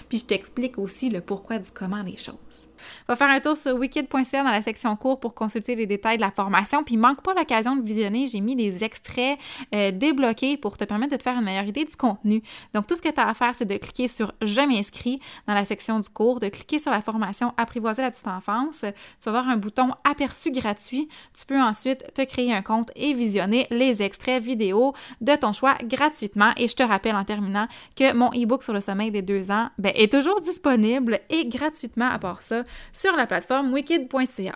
puis 0.08 0.20
je 0.20 0.26
t'explique 0.26 0.78
aussi 0.78 1.10
le 1.10 1.22
pourquoi 1.22 1.60
du 1.60 1.72
comment 1.72 2.04
des 2.04 2.18
choses. 2.18 2.69
Va 3.08 3.16
faire 3.16 3.30
un 3.30 3.40
tour 3.40 3.58
sur 3.58 3.76
wicked.ca 3.76 4.44
dans 4.44 4.50
la 4.50 4.62
section 4.62 4.96
cours 4.96 5.20
pour 5.20 5.34
consulter 5.34 5.76
les 5.76 5.86
détails 5.86 6.18
de 6.18 6.22
la 6.22 6.32
formation. 6.32 6.84
Puis 6.84 6.98
manque 6.98 7.22
pas 7.22 7.34
l'occasion 7.34 7.76
de 7.76 7.82
visionner. 7.82 8.28
J'ai 8.28 8.42
mis 8.42 8.56
des 8.56 8.84
extraits 8.84 9.40
euh, 9.74 9.92
débloqués 9.92 10.58
pour 10.58 10.78
te 10.78 10.84
permettre 10.84 11.14
de 11.14 11.18
te 11.18 11.24
faire 11.24 11.38
une 11.38 11.46
meilleure 11.46 11.66
idée 11.66 11.86
du 11.86 11.96
contenu. 11.96 12.42
Donc, 12.74 12.88
tout 12.88 12.96
ce 12.96 13.02
que 13.02 13.10
tu 13.10 13.20
as 13.20 13.28
à 13.28 13.34
faire, 13.34 13.54
c'est 13.56 13.66
de 13.66 13.78
cliquer 13.78 14.08
sur 14.08 14.34
Je 14.42 14.62
m'inscris 14.62 15.20
dans 15.48 15.54
la 15.54 15.66
section 15.66 16.00
du 16.00 16.10
cours, 16.10 16.40
de 16.40 16.50
cliquer 16.50 16.80
sur 16.80 16.92
la 16.92 17.02
formation 17.02 17.54
Apprivoiser 17.58 18.02
la 18.02 18.12
petite 18.12 18.28
enfance. 18.28 18.80
Tu 18.82 19.30
vas 19.30 19.40
avoir 19.40 19.50
un 19.50 19.58
bouton 19.58 19.92
aperçu 20.04 20.52
gratuit. 20.52 21.08
Tu 21.38 21.46
peux 21.46 21.60
ensuite 21.60 22.14
te 22.14 22.24
créer 22.24 22.54
un 22.54 22.62
compte 22.62 22.92
et 22.96 23.14
visionner 23.14 23.68
les 23.70 24.02
extraits 24.02 24.42
vidéo 24.42 24.94
de 25.22 25.36
ton 25.36 25.54
choix 25.54 25.76
gratuitement. 25.84 26.52
Et 26.58 26.68
je 26.68 26.76
te 26.76 26.84
rappelle 26.84 27.16
en 27.16 27.24
terminant 27.24 27.68
que 27.96 28.14
mon 28.14 28.30
e-book 28.30 28.64
sur 28.64 28.74
le 28.74 28.82
sommeil 28.82 29.12
des 29.12 29.22
deux 29.22 29.52
ans 29.52 29.70
ben, 29.78 29.92
est 29.96 30.12
toujours 30.12 30.40
disponible 30.40 31.20
et 31.30 31.46
gratuitement 31.48 32.10
à 32.10 32.20
part 32.20 32.42
ça 32.42 32.64
sur 32.94 33.16
la 33.16 33.26
plateforme 33.26 33.74
wicked.ca. 33.74 34.56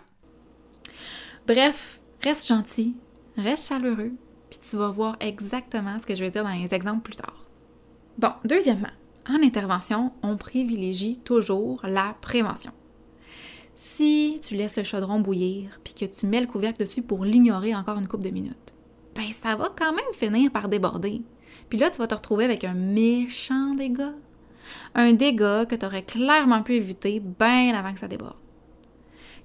Bref, 1.46 2.00
reste 2.22 2.46
gentil, 2.46 2.96
reste 3.36 3.68
chaleureux, 3.68 4.12
puis 4.50 4.58
tu 4.58 4.76
vas 4.76 4.88
voir 4.88 5.16
exactement 5.20 5.98
ce 5.98 6.06
que 6.06 6.14
je 6.14 6.22
vais 6.22 6.30
dire 6.30 6.44
dans 6.44 6.50
les 6.50 6.74
exemples 6.74 7.02
plus 7.02 7.16
tard. 7.16 7.46
Bon, 8.18 8.32
deuxièmement, 8.44 8.88
en 9.28 9.42
intervention, 9.42 10.12
on 10.22 10.36
privilégie 10.36 11.18
toujours 11.24 11.80
la 11.84 12.16
prévention. 12.20 12.72
Si 13.76 14.38
tu 14.42 14.54
laisses 14.54 14.76
le 14.76 14.82
chaudron 14.82 15.20
bouillir 15.20 15.80
puis 15.82 15.94
que 15.94 16.04
tu 16.04 16.26
mets 16.26 16.40
le 16.40 16.46
couvercle 16.46 16.80
dessus 16.80 17.02
pour 17.02 17.24
l'ignorer 17.24 17.74
encore 17.74 17.98
une 17.98 18.08
couple 18.08 18.24
de 18.24 18.30
minutes, 18.30 18.74
ben 19.14 19.32
ça 19.32 19.56
va 19.56 19.72
quand 19.76 19.92
même 19.92 20.04
finir 20.14 20.50
par 20.50 20.68
déborder. 20.68 21.22
Puis 21.68 21.78
là, 21.78 21.90
tu 21.90 21.98
vas 21.98 22.06
te 22.06 22.14
retrouver 22.14 22.44
avec 22.44 22.64
un 22.64 22.74
méchant 22.74 23.74
dégât. 23.74 24.14
Un 24.94 25.12
dégât 25.12 25.66
que 25.66 25.74
tu 25.74 25.86
aurais 25.86 26.02
clairement 26.02 26.62
pu 26.62 26.74
éviter 26.74 27.20
bien 27.20 27.74
avant 27.74 27.92
que 27.92 28.00
ça 28.00 28.08
déborde. 28.08 28.36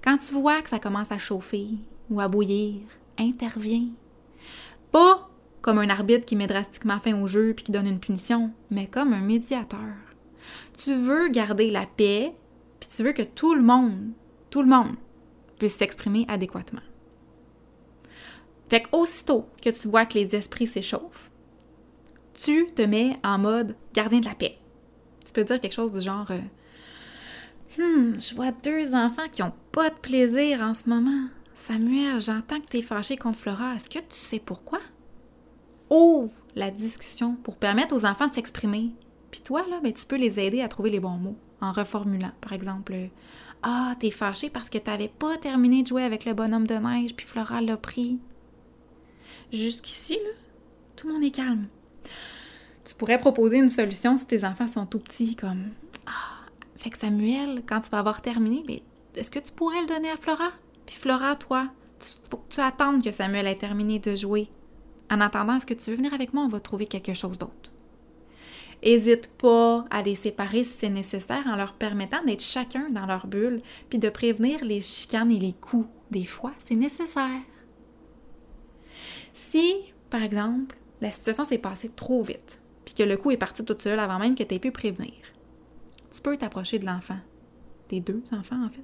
Quand 0.04 0.18
tu 0.18 0.34
vois 0.34 0.62
que 0.62 0.70
ça 0.70 0.80
commence 0.80 1.12
à 1.12 1.18
chauffer 1.18 1.70
ou 2.10 2.22
à 2.22 2.28
bouillir, 2.28 2.82
interviens. 3.18 3.88
Pas 4.92 5.30
comme 5.62 5.80
un 5.80 5.90
arbitre 5.90 6.26
qui 6.26 6.36
met 6.36 6.48
drastiquement 6.48 7.00
fin 7.00 7.20
au 7.22 7.28
jeu 7.28 7.54
puis 7.54 7.66
qui 7.66 7.72
donne 7.72 7.88
une 7.88 8.00
punition, 8.00 8.52
mais 8.72 8.88
comme 8.88 9.14
un 9.14 9.22
médiateur. 9.22 9.96
Tu 10.78 10.96
veux 10.96 11.28
garder 11.28 11.70
la 11.70 11.86
paix, 11.86 12.34
puis 12.80 12.90
tu 12.96 13.04
veux 13.04 13.12
que 13.12 13.22
tout 13.22 13.54
le 13.54 13.62
monde, 13.62 14.12
tout 14.50 14.62
le 14.62 14.70
monde, 14.70 14.96
puisse 15.58 15.76
s'exprimer 15.76 16.26
adéquatement. 16.28 16.82
Fait 18.70 18.84
qu'aussitôt 18.84 19.46
que 19.62 19.70
tu 19.70 19.88
vois 19.88 20.06
que 20.06 20.14
les 20.14 20.36
esprits 20.36 20.68
s'échauffent, 20.68 21.30
tu 22.34 22.68
te 22.74 22.82
mets 22.82 23.16
en 23.24 23.38
mode 23.38 23.76
gardien 23.94 24.20
de 24.20 24.26
la 24.26 24.36
paix. 24.36 24.58
Tu 25.30 25.34
peux 25.34 25.44
dire 25.44 25.62
quelque 25.62 25.74
chose 25.76 25.94
du 25.94 26.02
genre 26.02 26.26
euh, 26.32 26.40
Hum, 27.78 28.20
je 28.20 28.34
vois 28.34 28.52
deux 28.52 28.96
enfants 28.96 29.30
qui 29.32 29.44
ont 29.44 29.54
pas 29.72 29.92
de 29.92 29.96
plaisir 29.96 30.60
en 30.62 30.74
ce 30.74 30.90
moment. 30.90 31.28
Samuel, 31.54 32.20
j'entends 32.20 32.60
que 32.60 32.66
tu 32.66 32.78
es 32.78 32.82
fâché 32.82 33.16
contre 33.16 33.38
Flora. 33.38 33.76
Est-ce 33.76 33.88
que 33.92 34.00
tu 34.00 34.16
sais 34.16 34.40
pourquoi? 34.40 34.80
Ouvre 35.92 36.34
la 36.56 36.72
discussion 36.72 37.36
pour 37.44 37.58
permettre 37.58 37.96
aux 37.96 38.08
enfants 38.08 38.26
de 38.26 38.34
s'exprimer. 38.34 38.90
Puis 39.30 39.42
toi, 39.42 39.64
là, 39.70 39.80
ben, 39.84 39.94
tu 39.94 40.04
peux 40.04 40.18
les 40.18 40.40
aider 40.40 40.64
à 40.64 40.68
trouver 40.68 40.90
les 40.90 41.00
bons 41.00 41.18
mots 41.18 41.38
en 41.62 41.74
reformulant. 41.74 42.32
Par 42.42 42.54
exemple, 42.54 42.96
Ah, 43.62 43.94
t'es 44.00 44.10
fâché 44.10 44.50
parce 44.50 44.72
que 44.72 44.80
t'avais 44.80 45.10
pas 45.10 45.38
terminé 45.38 45.84
de 45.84 45.88
jouer 45.90 46.02
avec 46.02 46.26
le 46.26 46.34
bonhomme 46.34 46.66
de 46.66 46.74
neige, 46.74 47.14
puis 47.16 47.28
Flora 47.28 47.62
l'a 47.62 47.78
pris. 47.78 48.18
Jusqu'ici, 49.54 50.18
tout 50.96 51.08
le 51.08 51.14
monde 51.14 51.24
est 51.24 51.30
calme. 51.30 51.68
Tu 52.90 52.96
pourrais 52.96 53.20
proposer 53.20 53.60
une 53.60 53.70
solution 53.70 54.18
si 54.18 54.26
tes 54.26 54.44
enfants 54.44 54.68
sont 54.68 54.88
tout 54.88 54.98
petits, 54.98 55.36
comme 55.36 55.66
Ah, 56.08 56.50
fait 56.78 56.90
que 56.90 56.98
Samuel, 56.98 57.62
quand 57.70 57.82
tu 57.82 57.92
vas 57.92 58.00
avoir 58.00 58.24
terminé, 58.24 58.64
ben, 58.68 58.80
est-ce 59.16 59.30
que 59.30 59.38
tu 59.38 59.52
pourrais 59.52 59.82
le 59.82 59.86
donner 59.86 60.10
à 60.10 60.18
Flora? 60.18 60.50
Puis 60.88 60.96
Flora, 60.96 61.36
toi, 61.36 61.68
il 62.02 62.30
faut 62.32 62.38
que 62.38 62.56
tu 62.56 62.62
attendes 62.62 63.04
que 63.04 63.12
Samuel 63.12 63.46
ait 63.46 63.56
terminé 63.56 64.00
de 64.00 64.16
jouer. 64.16 64.50
En 65.12 65.22
attendant, 65.22 65.58
est-ce 65.58 65.68
que 65.68 65.76
tu 65.76 65.92
veux 65.92 65.98
venir 65.98 66.16
avec 66.16 66.34
moi? 66.34 66.44
On 66.44 66.48
va 66.48 66.60
trouver 66.60 66.88
quelque 66.88 67.14
chose 67.14 67.38
d'autre. 67.38 67.72
Hésite 68.82 69.30
pas 69.38 69.86
à 69.92 70.02
les 70.02 70.16
séparer 70.16 70.64
si 70.64 70.80
c'est 70.80 70.90
nécessaire 70.90 71.46
en 71.46 71.58
leur 71.58 71.74
permettant 71.74 72.24
d'être 72.24 72.44
chacun 72.44 72.90
dans 72.90 73.06
leur 73.06 73.28
bulle, 73.28 73.62
puis 73.92 74.00
de 74.00 74.10
prévenir 74.10 74.66
les 74.66 74.82
chicanes 74.82 75.32
et 75.32 75.40
les 75.40 75.54
coups. 75.54 75.88
Des 76.10 76.26
fois, 76.26 76.54
c'est 76.66 76.76
nécessaire. 76.76 77.42
Si, 79.32 79.76
par 80.10 80.24
exemple, 80.24 80.76
la 81.02 81.12
situation 81.12 81.46
s'est 81.46 81.60
passée 81.60 81.90
trop 81.90 82.24
vite, 82.24 82.64
puis 82.90 83.04
que 83.04 83.08
le 83.08 83.18
coup 83.18 83.30
est 83.30 83.38
parti 83.38 83.64
tout 83.64 83.78
seul 83.78 84.00
avant 84.00 84.18
même 84.18 84.36
que 84.36 84.44
tu 84.44 84.56
aies 84.56 84.60
pu 84.60 84.72
prévenir, 84.72 85.14
tu 86.12 86.22
peux 86.22 86.36
t'approcher 86.36 86.80
de 86.80 86.88
l'enfant, 86.88 87.20
des 87.90 88.00
deux 88.00 88.24
enfants 88.32 88.66
en 88.66 88.70
fait, 88.70 88.84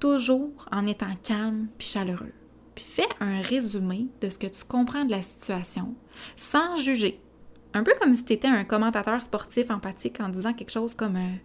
toujours 0.00 0.66
en 0.72 0.86
étant 0.86 1.14
calme 1.22 1.68
puis 1.76 1.88
chaleureux. 1.88 2.32
Puis 2.74 2.84
fais 2.84 3.08
un 3.20 3.42
résumé 3.42 4.06
de 4.20 4.30
ce 4.30 4.38
que 4.38 4.46
tu 4.46 4.64
comprends 4.64 5.04
de 5.04 5.10
la 5.10 5.22
situation, 5.22 5.94
sans 6.36 6.76
juger. 6.76 7.20
Un 7.74 7.82
peu 7.82 7.92
comme 8.00 8.16
si 8.16 8.24
tu 8.24 8.32
étais 8.32 8.48
un 8.48 8.64
commentateur 8.64 9.22
sportif 9.22 9.70
empathique 9.70 10.20
en 10.20 10.30
disant 10.30 10.54
quelque 10.54 10.70
chose 10.70 10.94
comme 10.94 11.16
euh, 11.16 11.36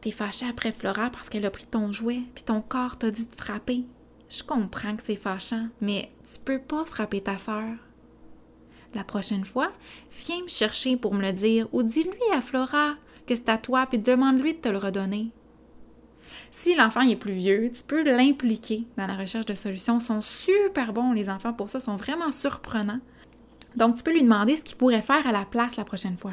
T'es 0.00 0.12
fâché 0.12 0.46
après 0.48 0.72
Flora 0.72 1.10
parce 1.10 1.28
qu'elle 1.28 1.44
a 1.44 1.50
pris 1.50 1.66
ton 1.66 1.92
jouet, 1.92 2.22
puis 2.34 2.44
ton 2.44 2.62
corps 2.62 2.96
t'a 2.96 3.10
dit 3.10 3.26
de 3.26 3.36
frapper. 3.36 3.84
Je 4.30 4.42
comprends 4.42 4.96
que 4.96 5.02
c'est 5.04 5.16
fâchant, 5.16 5.68
mais 5.80 6.10
tu 6.32 6.38
peux 6.40 6.60
pas 6.60 6.84
frapper 6.84 7.20
ta 7.20 7.38
sœur. 7.38 7.74
La 8.96 9.04
prochaine 9.04 9.44
fois, 9.44 9.72
viens 10.24 10.42
me 10.42 10.48
chercher 10.48 10.96
pour 10.96 11.12
me 11.12 11.20
le 11.20 11.32
dire 11.32 11.68
ou 11.72 11.82
dis-lui 11.82 12.32
à 12.34 12.40
Flora 12.40 12.94
que 13.26 13.36
c'est 13.36 13.50
à 13.50 13.58
toi 13.58 13.84
puis 13.84 13.98
demande-lui 13.98 14.54
de 14.54 14.58
te 14.58 14.70
le 14.70 14.78
redonner. 14.78 15.28
Si 16.50 16.74
l'enfant 16.74 17.02
est 17.02 17.16
plus 17.16 17.34
vieux, 17.34 17.70
tu 17.70 17.82
peux 17.82 18.02
l'impliquer 18.02 18.84
dans 18.96 19.06
la 19.06 19.14
recherche 19.14 19.44
de 19.44 19.54
solutions. 19.54 19.98
Ils 19.98 20.04
sont 20.04 20.22
super 20.22 20.94
bons, 20.94 21.12
les 21.12 21.28
enfants, 21.28 21.52
pour 21.52 21.68
ça, 21.68 21.78
sont 21.78 21.96
vraiment 21.96 22.32
surprenants. 22.32 23.00
Donc, 23.74 23.96
tu 23.96 24.02
peux 24.02 24.12
lui 24.12 24.22
demander 24.22 24.56
ce 24.56 24.64
qu'il 24.64 24.76
pourrait 24.76 25.02
faire 25.02 25.26
à 25.26 25.32
la 25.32 25.44
place 25.44 25.76
la 25.76 25.84
prochaine 25.84 26.16
fois. 26.16 26.32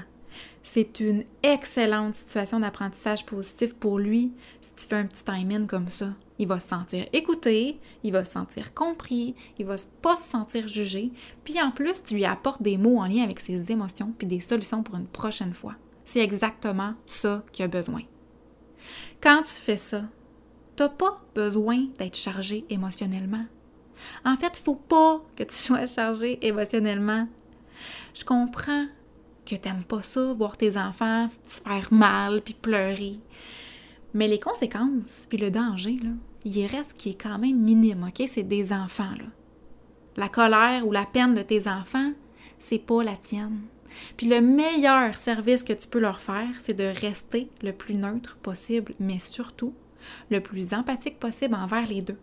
C'est 0.64 1.02
une 1.02 1.26
excellente 1.44 2.16
situation 2.16 2.62
d'apprentissage 2.62 3.26
positif 3.26 3.74
pour 3.74 4.00
lui 4.00 4.32
si 4.62 4.70
tu 4.78 4.88
fais 4.88 4.96
un 4.96 5.06
petit 5.06 5.26
time-in 5.26 5.66
comme 5.66 5.90
ça. 5.90 6.12
Il 6.40 6.48
va 6.48 6.60
se 6.60 6.68
sentir 6.68 7.06
écouté, 7.14 7.80
il 8.04 8.12
va 8.12 8.26
se 8.26 8.32
sentir 8.32 8.74
compris, 8.74 9.36
il 9.60 9.66
va 9.66 9.76
pas 10.02 10.18
se 10.18 10.30
sentir 10.30 10.68
jugé, 10.68 11.12
puis 11.44 11.62
en 11.62 11.72
plus, 11.72 12.02
tu 12.04 12.16
lui 12.16 12.26
apportes 12.26 12.62
des 12.62 12.78
mots 12.78 12.98
en 12.98 13.06
lien 13.06 13.24
avec 13.24 13.40
ses 13.40 13.72
émotions 13.72 14.14
puis 14.18 14.28
des 14.28 14.42
solutions 14.42 14.84
pour 14.84 14.96
une 14.96 15.08
prochaine 15.08 15.54
fois. 15.54 15.76
C'est 16.06 16.22
exactement 16.22 16.96
ça 17.06 17.44
qu'il 17.52 17.66
a 17.66 17.68
besoin. 17.68 18.02
Quand 19.22 19.44
tu 19.44 19.52
fais 19.52 19.78
ça, 19.78 20.04
t'as 20.76 20.90
pas 20.90 21.22
besoin 21.36 21.86
d'être 21.98 22.18
chargé 22.18 22.66
émotionnellement. 22.70 23.46
En 24.26 24.36
fait, 24.36 24.58
il 24.58 24.64
faut 24.64 24.76
pas 24.76 25.24
que 25.36 25.44
tu 25.44 25.56
sois 25.56 25.86
chargé 25.86 26.46
émotionnellement. 26.46 27.28
Je 28.14 28.26
comprends 28.26 28.88
que 29.46 29.56
t'aimes 29.56 29.84
pas 29.84 30.02
ça, 30.02 30.34
voir 30.34 30.58
tes 30.58 30.78
enfants 30.78 31.30
se 31.46 31.62
faire 31.62 31.88
mal 31.92 32.42
puis 32.42 32.54
pleurer. 32.54 33.20
Mais 34.14 34.28
les 34.28 34.40
conséquences 34.40 35.26
puis 35.30 35.38
le 35.38 35.52
danger, 35.52 36.00
là, 36.04 36.12
il 36.46 36.66
reste 36.68 36.94
qui 36.98 37.12
est 37.12 37.22
quand 37.22 37.40
même 37.40 37.60
minime, 37.60 38.08
OK? 38.08 38.28
C'est 38.28 38.44
des 38.44 38.74
enfants, 38.74 39.16
là. 39.18 39.26
La 40.16 40.30
colère 40.30 40.86
ou 40.86 40.92
la 40.92 41.06
peine 41.06 41.34
de 41.34 41.42
tes 41.42 41.68
enfants, 41.68 42.12
c'est 42.60 42.80
pas 42.80 43.04
la 43.04 43.16
tienne. 43.16 43.62
Puis 44.18 44.28
le 44.28 44.42
meilleur 44.42 45.18
service 45.18 45.64
que 45.64 45.74
tu 45.74 45.88
peux 45.88 46.00
leur 46.00 46.22
faire, 46.22 46.50
c'est 46.60 46.74
de 46.74 46.84
rester 46.84 47.50
le 47.62 47.74
plus 47.74 47.96
neutre 47.96 48.38
possible, 48.38 48.94
mais 49.00 49.20
surtout 49.20 49.74
le 50.30 50.40
plus 50.42 50.74
empathique 50.74 51.20
possible 51.20 51.56
envers 51.56 51.88
les 51.88 52.02
deux. 52.02 52.18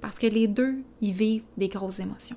Parce 0.00 0.18
que 0.18 0.26
les 0.26 0.48
deux, 0.48 0.78
ils 1.00 1.12
vivent 1.12 1.44
des 1.56 1.68
grosses 1.68 2.00
émotions. 2.00 2.36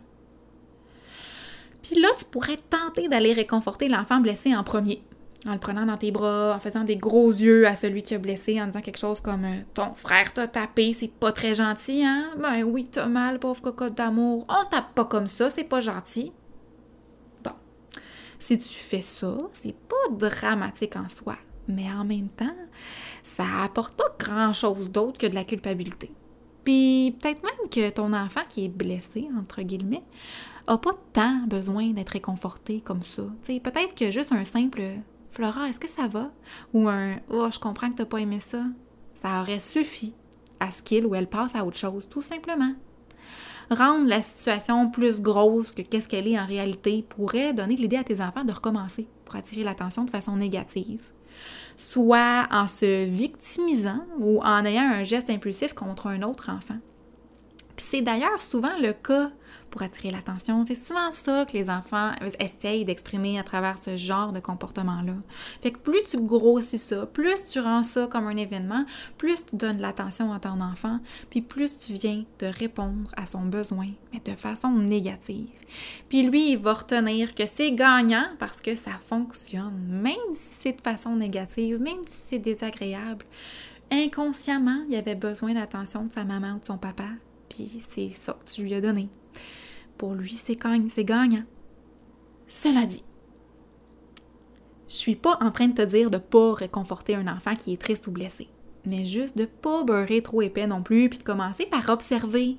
Puis 1.84 2.00
là, 2.00 2.10
tu 2.18 2.26
pourrais 2.26 2.58
tenter 2.58 3.08
d'aller 3.08 3.34
réconforter 3.34 3.88
l'enfant 3.88 4.20
blessé 4.20 4.56
en 4.56 4.64
premier, 4.64 5.02
en 5.46 5.54
le 5.54 5.60
prenant 5.60 5.86
dans 5.86 5.98
tes 5.98 6.12
bras, 6.12 6.56
en 6.56 6.60
faisant 6.60 6.84
des 6.84 6.98
gros 6.98 7.32
yeux 7.32 7.68
à 7.68 7.76
celui 7.76 8.02
qui 8.02 8.16
a 8.16 8.18
blessé, 8.18 8.60
en 8.62 8.68
disant 8.68 8.82
quelque 8.82 8.98
chose 8.98 9.22
comme 9.22 9.46
Ton 9.74 9.94
frère 9.94 10.34
t'a 10.34 10.48
tapé, 10.48 10.94
c'est 10.94 11.12
pas 11.12 11.32
très 11.32 11.54
gentil, 11.56 12.04
hein? 12.04 12.32
Ben 12.38 12.64
oui, 12.64 12.88
t'as 12.92 13.08
mal, 13.08 13.40
pauvre 13.40 13.62
cocotte 13.62 13.96
d'amour. 13.96 14.44
On 14.50 14.70
tape 14.70 14.94
pas 14.96 15.06
comme 15.06 15.28
ça, 15.28 15.50
c'est 15.50 15.64
pas 15.64 15.82
gentil. 15.82 16.32
Bon. 17.44 17.52
Si 18.40 18.58
tu 18.58 18.68
fais 18.68 19.02
ça, 19.04 19.38
c'est 19.54 19.76
pas 19.76 19.96
dramatique 20.12 20.96
en 20.96 21.10
soi. 21.10 21.36
Mais 21.68 21.92
en 21.92 22.06
même 22.06 22.30
temps, 22.30 22.56
ça 23.24 23.46
apporte 23.64 23.96
pas 23.96 24.16
grand-chose 24.20 24.92
d'autre 24.92 25.18
que 25.18 25.28
de 25.28 25.36
la 25.36 25.44
culpabilité. 25.44 26.12
Puis 26.64 27.16
peut-être 27.20 27.44
même 27.44 27.70
que 27.70 27.90
ton 27.92 28.14
enfant 28.14 28.42
qui 28.50 28.66
est 28.66 28.70
blessé, 28.70 29.28
entre 29.40 29.62
guillemets, 29.62 30.04
a 30.68 30.78
pas 30.80 30.94
tant 31.14 31.44
besoin 31.48 31.92
d'être 31.92 32.10
réconforté 32.10 32.82
comme 32.82 33.04
ça. 33.04 33.24
Peut-être 33.46 33.94
que 33.96 34.10
juste 34.10 34.32
un 34.32 34.46
simple 34.46 34.82
Flora, 35.36 35.68
est-ce 35.68 35.82
que 35.82 35.90
ça 35.90 36.08
va? 36.08 36.32
Ou 36.74 36.88
un 36.88 37.18
Oh, 37.30 37.50
je 37.52 37.60
comprends 37.60 37.90
que 37.90 37.96
tu 37.96 38.02
n'as 38.02 38.06
pas 38.06 38.20
aimé 38.20 38.40
ça. 38.40 38.64
Ça 39.22 39.42
aurait 39.42 39.60
suffi 39.60 40.14
à 40.62 40.72
ce 40.72 40.82
qu'il 40.82 41.06
ou 41.06 41.14
elle 41.14 41.28
passe 41.28 41.54
à 41.56 41.66
autre 41.66 41.76
chose, 41.76 42.08
tout 42.08 42.22
simplement. 42.22 42.72
Rendre 43.70 44.08
la 44.08 44.22
situation 44.22 44.90
plus 44.90 45.22
grosse 45.22 45.74
que 45.74 45.82
qu'est-ce 45.82 46.08
qu'elle 46.08 46.30
est 46.30 46.40
en 46.40 46.46
réalité 46.46 47.04
pourrait 47.10 47.52
donner 47.52 47.76
l'idée 47.76 47.98
à 47.98 48.06
tes 48.06 48.22
enfants 48.22 48.46
de 48.46 48.54
recommencer 48.54 49.10
pour 49.26 49.36
attirer 49.36 49.64
l'attention 49.64 50.06
de 50.06 50.10
façon 50.10 50.38
négative. 50.38 51.02
soit 51.78 52.48
en 52.50 52.70
se 52.70 53.06
victimisant 53.06 54.06
ou 54.20 54.42
en 54.42 54.64
ayant 54.64 54.90
un 54.90 55.04
geste 55.04 55.30
impulsif 55.30 55.74
contre 55.74 56.08
un 56.08 56.22
autre 56.22 56.50
enfant. 56.50 56.78
C'est 57.78 58.02
d'ailleurs 58.02 58.42
souvent 58.42 58.78
le 58.80 58.94
cas 58.94 59.32
pour 59.76 59.82
attirer 59.82 60.10
l'attention. 60.10 60.64
C'est 60.66 60.76
souvent 60.76 61.12
ça 61.12 61.46
que 61.46 61.52
les 61.52 61.70
enfants 61.70 62.12
essayent 62.40 62.86
d'exprimer 62.86 63.38
à 63.38 63.44
travers 63.44 63.78
ce 63.78 63.98
genre 63.98 64.32
de 64.32 64.40
comportement-là. 64.40 65.16
Fait 65.62 65.72
que 65.72 65.80
plus 65.80 66.02
tu 66.04 66.18
grossis 66.22 66.78
ça, 66.78 67.06
plus 67.06 67.44
tu 67.44 67.60
rends 67.60 67.84
ça 67.84 68.08
comme 68.08 68.28
un 68.28 68.38
événement, 68.38 68.86
plus 69.18 69.46
tu 69.46 69.58
donnes 69.58 69.76
de 69.76 69.82
l'attention 69.82 70.32
à 70.32 70.40
ton 70.40 70.62
enfant, 70.62 71.00
puis 71.30 71.42
plus 71.42 71.78
tu 71.78 71.94
viens 71.94 72.24
de 72.40 72.46
répondre 72.46 73.12
à 73.18 73.26
son 73.26 73.42
besoin, 73.42 73.90
mais 74.14 74.22
de 74.24 74.38
façon 74.38 74.72
négative. 74.72 75.50
Puis 76.08 76.24
lui, 76.24 76.52
il 76.52 76.58
va 76.58 76.76
retenir 76.76 77.36
que 77.36 77.44
c'est 77.46 77.74
gagnant 77.74 78.28
parce 78.40 78.62
que 78.62 78.78
ça 78.78 78.92
fonctionne, 79.06 79.86
même 79.90 80.16
si 80.34 80.54
c'est 80.54 80.78
de 80.78 80.82
façon 80.82 81.18
négative, 81.18 81.82
même 81.82 82.06
si 82.06 82.22
c'est 82.28 82.40
désagréable. 82.40 83.26
Inconsciemment, 83.92 84.84
il 84.90 84.96
avait 84.96 85.16
besoin 85.16 85.54
d'attention 85.54 86.06
de 86.06 86.14
sa 86.14 86.24
maman 86.24 86.54
ou 86.56 86.60
de 86.60 86.66
son 86.66 86.78
papa, 86.78 87.04
puis 87.50 87.84
c'est 87.90 88.10
ça 88.10 88.34
que 88.34 88.52
tu 88.52 88.64
lui 88.64 88.74
as 88.74 88.82
donné. 88.82 89.10
Pour 89.98 90.14
lui, 90.14 90.36
c'est 90.36 90.56
gagnant. 90.56 91.44
Cela 92.48 92.86
dit, 92.86 93.04
je 94.88 94.96
suis 94.96 95.16
pas 95.16 95.38
en 95.42 95.52
train 95.52 95.68
de 95.68 95.74
te 95.74 95.82
dire 95.82 96.12
de 96.12 96.18
pas 96.18 96.54
réconforter 96.54 97.16
un 97.16 97.28
enfant 97.28 97.56
qui 97.56 97.74
est 97.74 97.82
triste 97.82 98.08
ou 98.08 98.12
blessé, 98.12 98.48
mais 98.86 99.04
juste 99.04 99.38
de 99.38 99.46
pas 99.46 99.84
beurrer 99.84 100.22
trop 100.22 100.42
épais 100.42 100.68
non 100.68 100.82
plus, 100.82 101.10
puis 101.10 101.18
de 101.20 101.24
commencer 101.24 101.66
par 101.66 101.90
observer, 101.90 102.58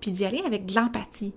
puis 0.00 0.10
d'y 0.10 0.24
aller 0.24 0.42
avec 0.44 0.66
de 0.66 0.74
l'empathie. 0.74 1.32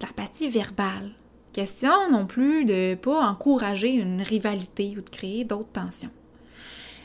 De 0.00 0.06
l'empathie 0.06 0.48
verbale. 0.48 1.12
Question 1.52 2.10
non 2.10 2.26
plus 2.26 2.64
de 2.64 2.94
pas 2.94 3.28
encourager 3.28 3.90
une 3.90 4.22
rivalité 4.22 4.94
ou 4.96 5.02
de 5.02 5.10
créer 5.10 5.44
d'autres 5.44 5.72
tensions. 5.72 6.10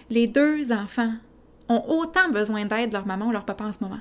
Les 0.09 0.27
deux 0.27 0.71
enfants 0.71 1.13
ont 1.73 1.99
autant 1.99 2.29
besoin 2.29 2.65
d'aide 2.65 2.89
de 2.89 2.93
leur 2.93 3.05
maman 3.05 3.27
ou 3.27 3.31
leur 3.31 3.45
papa 3.45 3.65
en 3.65 3.73
ce 3.73 3.83
moment. 3.83 3.99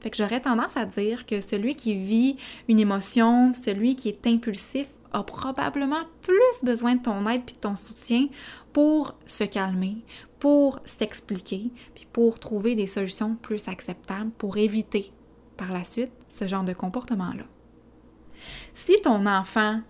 Fait 0.00 0.10
que 0.10 0.16
j'aurais 0.16 0.40
tendance 0.40 0.76
à 0.76 0.84
dire 0.84 1.24
que 1.24 1.40
celui 1.40 1.76
qui 1.76 1.94
vit 1.94 2.36
une 2.68 2.78
émotion, 2.78 3.54
celui 3.54 3.96
qui 3.96 4.08
est 4.08 4.26
impulsif, 4.26 4.86
a 5.14 5.22
probablement 5.22 6.02
plus 6.22 6.64
besoin 6.64 6.96
de 6.96 7.02
ton 7.02 7.26
aide 7.28 7.42
puis 7.46 7.54
de 7.54 7.60
ton 7.60 7.76
soutien 7.76 8.26
pour 8.72 9.14
se 9.26 9.44
calmer, 9.44 10.04
pour 10.40 10.80
s'expliquer, 10.84 11.70
puis 11.94 12.06
pour 12.12 12.38
trouver 12.38 12.74
des 12.74 12.88
solutions 12.88 13.36
plus 13.36 13.68
acceptables 13.68 14.30
pour 14.32 14.58
éviter 14.58 15.12
par 15.56 15.72
la 15.72 15.84
suite 15.84 16.10
ce 16.28 16.46
genre 16.46 16.64
de 16.64 16.72
comportement-là. 16.72 17.44
Si 18.74 19.00
ton 19.02 19.24
enfant 19.26 19.80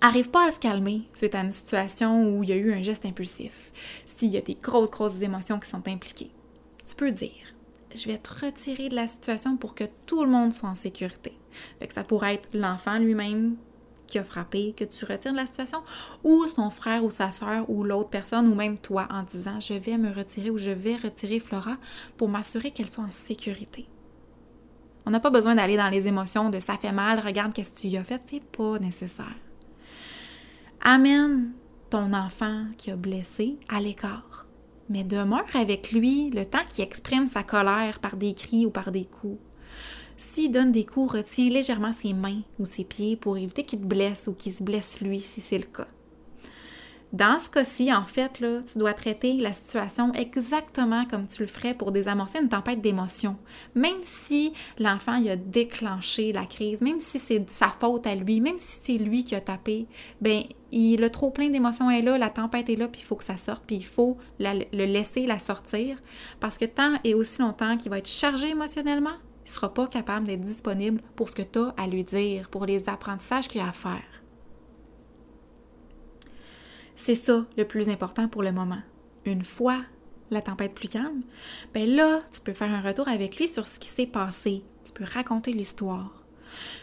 arrive 0.00 0.28
pas 0.28 0.48
à 0.48 0.50
se 0.50 0.58
calmer 0.58 1.08
suite 1.14 1.34
à 1.34 1.40
une 1.40 1.52
situation 1.52 2.28
où 2.28 2.42
il 2.42 2.50
y 2.50 2.52
a 2.52 2.56
eu 2.56 2.74
un 2.74 2.82
geste 2.82 3.06
impulsif, 3.06 3.72
s'il 4.24 4.32
y 4.32 4.38
a 4.38 4.40
des 4.40 4.54
grosses, 4.54 4.90
grosses 4.90 5.20
émotions 5.20 5.60
qui 5.60 5.68
sont 5.68 5.86
impliquées, 5.86 6.30
tu 6.86 6.94
peux 6.94 7.10
dire 7.10 7.30
je 7.94 8.08
vais 8.08 8.18
te 8.18 8.44
retirer 8.44 8.88
de 8.88 8.96
la 8.96 9.06
situation 9.06 9.56
pour 9.56 9.74
que 9.74 9.84
tout 10.06 10.24
le 10.24 10.30
monde 10.30 10.52
soit 10.52 10.68
en 10.68 10.74
sécurité. 10.74 11.38
Fait 11.78 11.86
que 11.86 11.94
ça 11.94 12.02
pourrait 12.02 12.34
être 12.34 12.52
l'enfant 12.54 12.98
lui-même 12.98 13.54
qui 14.08 14.18
a 14.18 14.24
frappé, 14.24 14.74
que 14.76 14.82
tu 14.82 15.04
retires 15.04 15.30
de 15.30 15.36
la 15.36 15.46
situation, 15.46 15.80
ou 16.24 16.44
son 16.46 16.70
frère 16.70 17.04
ou 17.04 17.10
sa 17.10 17.30
soeur 17.30 17.70
ou 17.70 17.84
l'autre 17.84 18.10
personne, 18.10 18.48
ou 18.48 18.54
même 18.56 18.78
toi 18.78 19.06
en 19.10 19.22
disant 19.22 19.60
je 19.60 19.74
vais 19.74 19.96
me 19.96 20.10
retirer 20.10 20.50
ou 20.50 20.58
je 20.58 20.70
vais 20.70 20.96
retirer 20.96 21.38
Flora 21.38 21.76
pour 22.16 22.28
m'assurer 22.28 22.72
qu'elle 22.72 22.90
soit 22.90 23.04
en 23.04 23.12
sécurité. 23.12 23.86
On 25.06 25.10
n'a 25.10 25.20
pas 25.20 25.30
besoin 25.30 25.54
d'aller 25.54 25.76
dans 25.76 25.88
les 25.88 26.08
émotions 26.08 26.50
de 26.50 26.58
ça 26.58 26.78
fait 26.78 26.92
mal, 26.92 27.20
regarde 27.20 27.52
qu'est-ce 27.52 27.74
que 27.74 27.78
tu 27.78 27.88
y 27.88 27.96
as 27.98 28.04
fait, 28.04 28.22
c'est 28.26 28.42
pas 28.42 28.78
nécessaire. 28.78 29.36
Amène 30.80 31.52
ton 31.94 32.12
enfant 32.12 32.64
qui 32.76 32.90
a 32.90 32.96
blessé 32.96 33.56
à 33.68 33.80
l'écart 33.80 34.46
mais 34.88 35.04
demeure 35.04 35.46
avec 35.54 35.92
lui 35.92 36.28
le 36.30 36.44
temps 36.44 36.64
qu'il 36.68 36.82
exprime 36.82 37.28
sa 37.28 37.44
colère 37.44 38.00
par 38.00 38.16
des 38.16 38.34
cris 38.34 38.66
ou 38.66 38.70
par 38.70 38.90
des 38.90 39.04
coups. 39.04 39.38
S'il 40.16 40.50
donne 40.50 40.72
des 40.72 40.84
coups, 40.84 41.12
retiens 41.12 41.48
légèrement 41.48 41.92
ses 41.92 42.12
mains 42.12 42.42
ou 42.58 42.66
ses 42.66 42.82
pieds 42.82 43.14
pour 43.14 43.38
éviter 43.38 43.62
qu'il 43.62 43.78
te 43.78 43.86
blesse 43.86 44.26
ou 44.26 44.34
qu'il 44.34 44.52
se 44.52 44.64
blesse 44.64 45.00
lui 45.02 45.20
si 45.20 45.40
c'est 45.40 45.56
le 45.56 45.66
cas. 45.66 45.86
Dans 47.14 47.38
ce 47.38 47.48
cas-ci, 47.48 47.92
en 47.92 48.04
fait, 48.06 48.40
là, 48.40 48.58
tu 48.64 48.76
dois 48.76 48.92
traiter 48.92 49.34
la 49.34 49.52
situation 49.52 50.12
exactement 50.14 51.04
comme 51.04 51.28
tu 51.28 51.42
le 51.42 51.46
ferais 51.46 51.72
pour 51.72 51.92
désamorcer 51.92 52.40
une 52.40 52.48
tempête 52.48 52.80
d'émotions. 52.80 53.36
Même 53.76 54.02
si 54.02 54.52
l'enfant 54.80 55.24
a 55.24 55.36
déclenché 55.36 56.32
la 56.32 56.44
crise, 56.44 56.80
même 56.80 56.98
si 56.98 57.20
c'est 57.20 57.48
sa 57.48 57.68
faute 57.68 58.08
à 58.08 58.16
lui, 58.16 58.40
même 58.40 58.58
si 58.58 58.80
c'est 58.82 58.98
lui 58.98 59.22
qui 59.22 59.36
a 59.36 59.40
tapé, 59.40 59.86
ben 60.20 60.42
il 60.76 61.04
a 61.04 61.10
trop 61.10 61.30
plein 61.30 61.50
d'émotions 61.50 61.90
est 61.90 62.02
là, 62.02 62.18
la 62.18 62.30
tempête 62.30 62.68
est 62.68 62.76
là, 62.76 62.88
puis 62.88 63.00
il 63.00 63.04
faut 63.04 63.14
que 63.14 63.24
ça 63.24 63.36
sorte, 63.36 63.64
puis 63.66 63.76
il 63.76 63.84
faut 63.84 64.18
le 64.40 64.84
laisser 64.86 65.26
la 65.26 65.38
sortir, 65.38 65.96
parce 66.40 66.58
que 66.58 66.64
tant 66.64 66.98
et 67.04 67.14
aussi 67.14 67.42
longtemps 67.42 67.76
qu'il 67.76 67.90
va 67.90 67.98
être 67.98 68.08
chargé 68.08 68.48
émotionnellement, 68.48 69.14
il 69.46 69.50
ne 69.50 69.54
sera 69.54 69.72
pas 69.72 69.86
capable 69.86 70.26
d'être 70.26 70.40
disponible 70.40 71.00
pour 71.14 71.28
ce 71.28 71.36
que 71.36 71.42
tu 71.42 71.58
as 71.60 71.74
à 71.76 71.86
lui 71.86 72.02
dire, 72.02 72.48
pour 72.48 72.66
les 72.66 72.88
apprentissages 72.88 73.46
qu'il 73.46 73.60
a 73.60 73.68
à 73.68 73.72
faire. 73.72 74.02
C'est 76.96 77.14
ça 77.14 77.44
le 77.56 77.66
plus 77.66 77.88
important 77.88 78.28
pour 78.28 78.42
le 78.42 78.52
moment. 78.52 78.82
Une 79.24 79.44
fois 79.44 79.80
la 80.30 80.42
tempête 80.42 80.74
plus 80.74 80.88
calme, 80.88 81.22
ben 81.72 81.88
là, 81.88 82.20
tu 82.32 82.40
peux 82.40 82.52
faire 82.52 82.72
un 82.72 82.80
retour 82.80 83.06
avec 83.08 83.36
lui 83.36 83.46
sur 83.46 83.68
ce 83.68 83.78
qui 83.78 83.88
s'est 83.88 84.06
passé. 84.06 84.64
Tu 84.84 84.92
peux 84.92 85.04
raconter 85.04 85.52
l'histoire. 85.52 86.23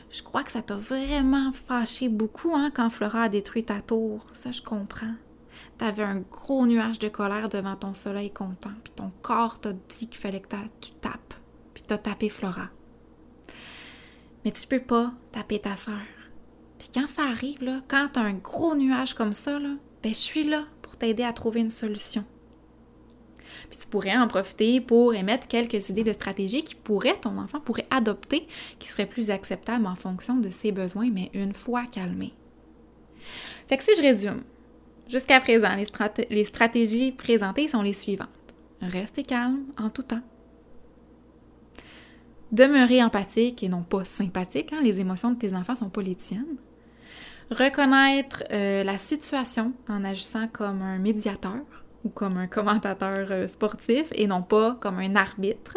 Je 0.09 0.21
crois 0.23 0.43
que 0.43 0.51
ça 0.51 0.61
t'a 0.61 0.75
vraiment 0.75 1.51
fâché 1.53 2.09
beaucoup 2.09 2.55
hein, 2.55 2.71
quand 2.73 2.89
Flora 2.89 3.23
a 3.23 3.29
détruit 3.29 3.63
ta 3.63 3.81
tour. 3.81 4.25
Ça, 4.33 4.51
je 4.51 4.61
comprends. 4.61 5.15
T'avais 5.77 6.03
un 6.03 6.19
gros 6.19 6.65
nuage 6.65 6.99
de 6.99 7.07
colère 7.07 7.49
devant 7.49 7.75
ton 7.75 7.93
soleil 7.93 8.31
content, 8.31 8.71
puis 8.83 8.93
ton 8.95 9.11
corps 9.21 9.59
t'a 9.59 9.73
dit 9.73 10.07
qu'il 10.07 10.19
fallait 10.19 10.39
que 10.39 10.55
tu 10.79 10.91
tapes, 11.01 11.33
puis 11.73 11.83
t'as 11.85 11.97
tapé 11.97 12.29
Flora. 12.29 12.69
Mais 14.43 14.51
tu 14.51 14.67
peux 14.67 14.79
pas 14.79 15.11
taper 15.31 15.59
ta 15.59 15.75
sœur. 15.75 16.01
Puis 16.79 16.89
quand 16.93 17.07
ça 17.07 17.23
arrive, 17.23 17.83
quand 17.87 18.09
t'as 18.13 18.21
un 18.21 18.33
gros 18.33 18.75
nuage 18.75 19.13
comme 19.13 19.33
ça, 19.33 19.59
ben, 19.59 19.77
je 20.03 20.09
suis 20.13 20.47
là 20.47 20.63
pour 20.81 20.97
t'aider 20.97 21.23
à 21.23 21.33
trouver 21.33 21.61
une 21.61 21.69
solution. 21.69 22.25
Puis 23.69 23.79
tu 23.79 23.87
pourrais 23.87 24.17
en 24.17 24.27
profiter 24.27 24.81
pour 24.81 25.13
émettre 25.13 25.47
quelques 25.47 25.89
idées 25.89 26.03
de 26.03 26.13
stratégie 26.13 26.63
qui 26.63 26.75
pourraient, 26.75 27.19
ton 27.19 27.37
enfant 27.37 27.59
pourrait 27.59 27.87
adopter, 27.89 28.47
qui 28.79 28.87
seraient 28.87 29.05
plus 29.05 29.29
acceptables 29.29 29.85
en 29.85 29.95
fonction 29.95 30.35
de 30.35 30.49
ses 30.49 30.71
besoins, 30.71 31.09
mais 31.11 31.29
une 31.33 31.53
fois 31.53 31.85
calmé. 31.85 32.33
Fait 33.67 33.77
que 33.77 33.83
si 33.83 33.91
je 33.95 34.01
résume, 34.01 34.41
jusqu'à 35.07 35.39
présent, 35.39 35.75
les, 36.29 36.45
stratégies 36.45 37.11
présentées 37.11 37.67
sont 37.67 37.81
les 37.81 37.93
suivantes. 37.93 38.29
Rester 38.81 39.23
calme 39.23 39.63
en 39.77 39.89
tout 39.89 40.03
temps. 40.03 40.23
Demeurer 42.51 43.03
empathique 43.03 43.63
et 43.63 43.69
non 43.69 43.83
pas 43.83 44.03
sympathique. 44.03 44.73
Hein? 44.73 44.81
Les 44.83 44.99
émotions 44.99 45.31
de 45.31 45.37
tes 45.37 45.53
enfants 45.53 45.75
sont 45.75 45.89
pas 45.89 46.01
les 46.01 46.15
tiennes 46.15 46.57
reconnaître 47.51 48.43
euh, 48.51 48.83
la 48.83 48.97
situation 48.97 49.73
en 49.89 50.03
agissant 50.03 50.47
comme 50.47 50.81
un 50.81 50.97
médiateur 50.97 51.59
ou 52.03 52.09
comme 52.09 52.37
un 52.37 52.47
commentateur 52.47 53.27
euh, 53.31 53.47
sportif 53.47 54.07
et 54.13 54.27
non 54.27 54.41
pas 54.41 54.77
comme 54.79 54.99
un 54.99 55.15
arbitre. 55.15 55.75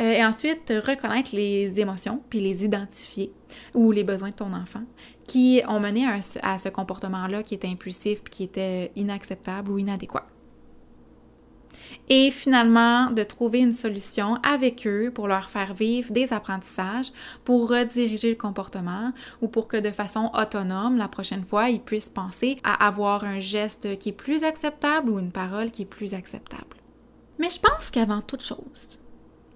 Euh, 0.00 0.12
et 0.12 0.24
ensuite, 0.24 0.72
reconnaître 0.86 1.30
les 1.34 1.78
émotions 1.80 2.22
puis 2.30 2.40
les 2.40 2.64
identifier 2.64 3.32
ou 3.74 3.92
les 3.92 4.04
besoins 4.04 4.30
de 4.30 4.34
ton 4.34 4.52
enfant 4.54 4.82
qui 5.26 5.62
ont 5.68 5.80
mené 5.80 6.06
à, 6.06 6.20
à 6.42 6.58
ce 6.58 6.68
comportement-là 6.70 7.42
qui 7.42 7.54
était 7.54 7.68
impulsif 7.68 8.22
puis 8.22 8.30
qui 8.30 8.44
était 8.44 8.90
inacceptable 8.96 9.70
ou 9.70 9.78
inadéquat 9.78 10.26
et 12.08 12.30
finalement 12.30 13.10
de 13.10 13.22
trouver 13.22 13.60
une 13.60 13.72
solution 13.72 14.36
avec 14.42 14.86
eux 14.86 15.10
pour 15.14 15.28
leur 15.28 15.50
faire 15.50 15.74
vivre 15.74 16.12
des 16.12 16.32
apprentissages, 16.32 17.12
pour 17.44 17.70
rediriger 17.70 18.30
le 18.30 18.36
comportement 18.36 19.12
ou 19.40 19.48
pour 19.48 19.68
que 19.68 19.76
de 19.76 19.90
façon 19.90 20.30
autonome, 20.34 20.98
la 20.98 21.08
prochaine 21.08 21.44
fois, 21.44 21.70
ils 21.70 21.80
puissent 21.80 22.10
penser 22.10 22.58
à 22.64 22.86
avoir 22.86 23.24
un 23.24 23.40
geste 23.40 23.98
qui 23.98 24.10
est 24.10 24.12
plus 24.12 24.44
acceptable 24.44 25.10
ou 25.10 25.18
une 25.18 25.32
parole 25.32 25.70
qui 25.70 25.82
est 25.82 25.86
plus 25.86 26.14
acceptable. 26.14 26.76
Mais 27.38 27.50
je 27.50 27.58
pense 27.58 27.90
qu'avant 27.90 28.20
toute 28.20 28.42
chose, 28.42 28.98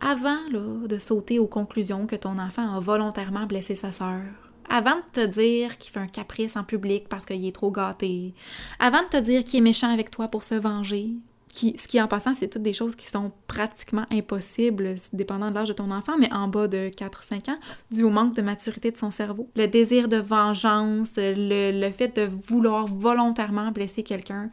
avant 0.00 0.38
de 0.50 0.98
sauter 0.98 1.38
aux 1.38 1.46
conclusions 1.46 2.06
que 2.06 2.16
ton 2.16 2.38
enfant 2.38 2.76
a 2.76 2.80
volontairement 2.80 3.46
blessé 3.46 3.76
sa 3.76 3.92
sœur, 3.92 4.22
avant 4.68 4.96
de 4.96 5.02
te 5.12 5.26
dire 5.26 5.78
qu'il 5.78 5.92
fait 5.92 6.00
un 6.00 6.06
caprice 6.06 6.56
en 6.56 6.64
public 6.64 7.08
parce 7.08 7.24
qu'il 7.24 7.44
est 7.46 7.54
trop 7.54 7.70
gâté, 7.70 8.34
avant 8.78 9.02
de 9.02 9.08
te 9.08 9.16
dire 9.18 9.44
qu'il 9.44 9.58
est 9.58 9.62
méchant 9.62 9.92
avec 9.92 10.10
toi 10.10 10.28
pour 10.28 10.44
se 10.44 10.54
venger, 10.54 11.10
ce 11.56 11.88
qui, 11.88 12.00
en 12.00 12.06
passant, 12.06 12.34
c'est 12.34 12.48
toutes 12.48 12.62
des 12.62 12.72
choses 12.72 12.96
qui 12.96 13.06
sont 13.06 13.32
pratiquement 13.46 14.04
impossibles, 14.10 14.96
dépendant 15.12 15.50
de 15.50 15.54
l'âge 15.54 15.68
de 15.68 15.72
ton 15.72 15.90
enfant, 15.90 16.18
mais 16.18 16.32
en 16.32 16.48
bas 16.48 16.68
de 16.68 16.90
4-5 16.90 17.50
ans, 17.50 17.58
dû 17.90 18.02
au 18.02 18.10
manque 18.10 18.34
de 18.34 18.42
maturité 18.42 18.90
de 18.90 18.96
son 18.96 19.10
cerveau. 19.10 19.48
Le 19.56 19.66
désir 19.66 20.08
de 20.08 20.18
vengeance, 20.18 21.12
le, 21.16 21.90
fait 21.90 22.14
de 22.16 22.28
vouloir 22.46 22.86
volontairement 22.86 23.70
blesser 23.70 24.02
quelqu'un, 24.02 24.50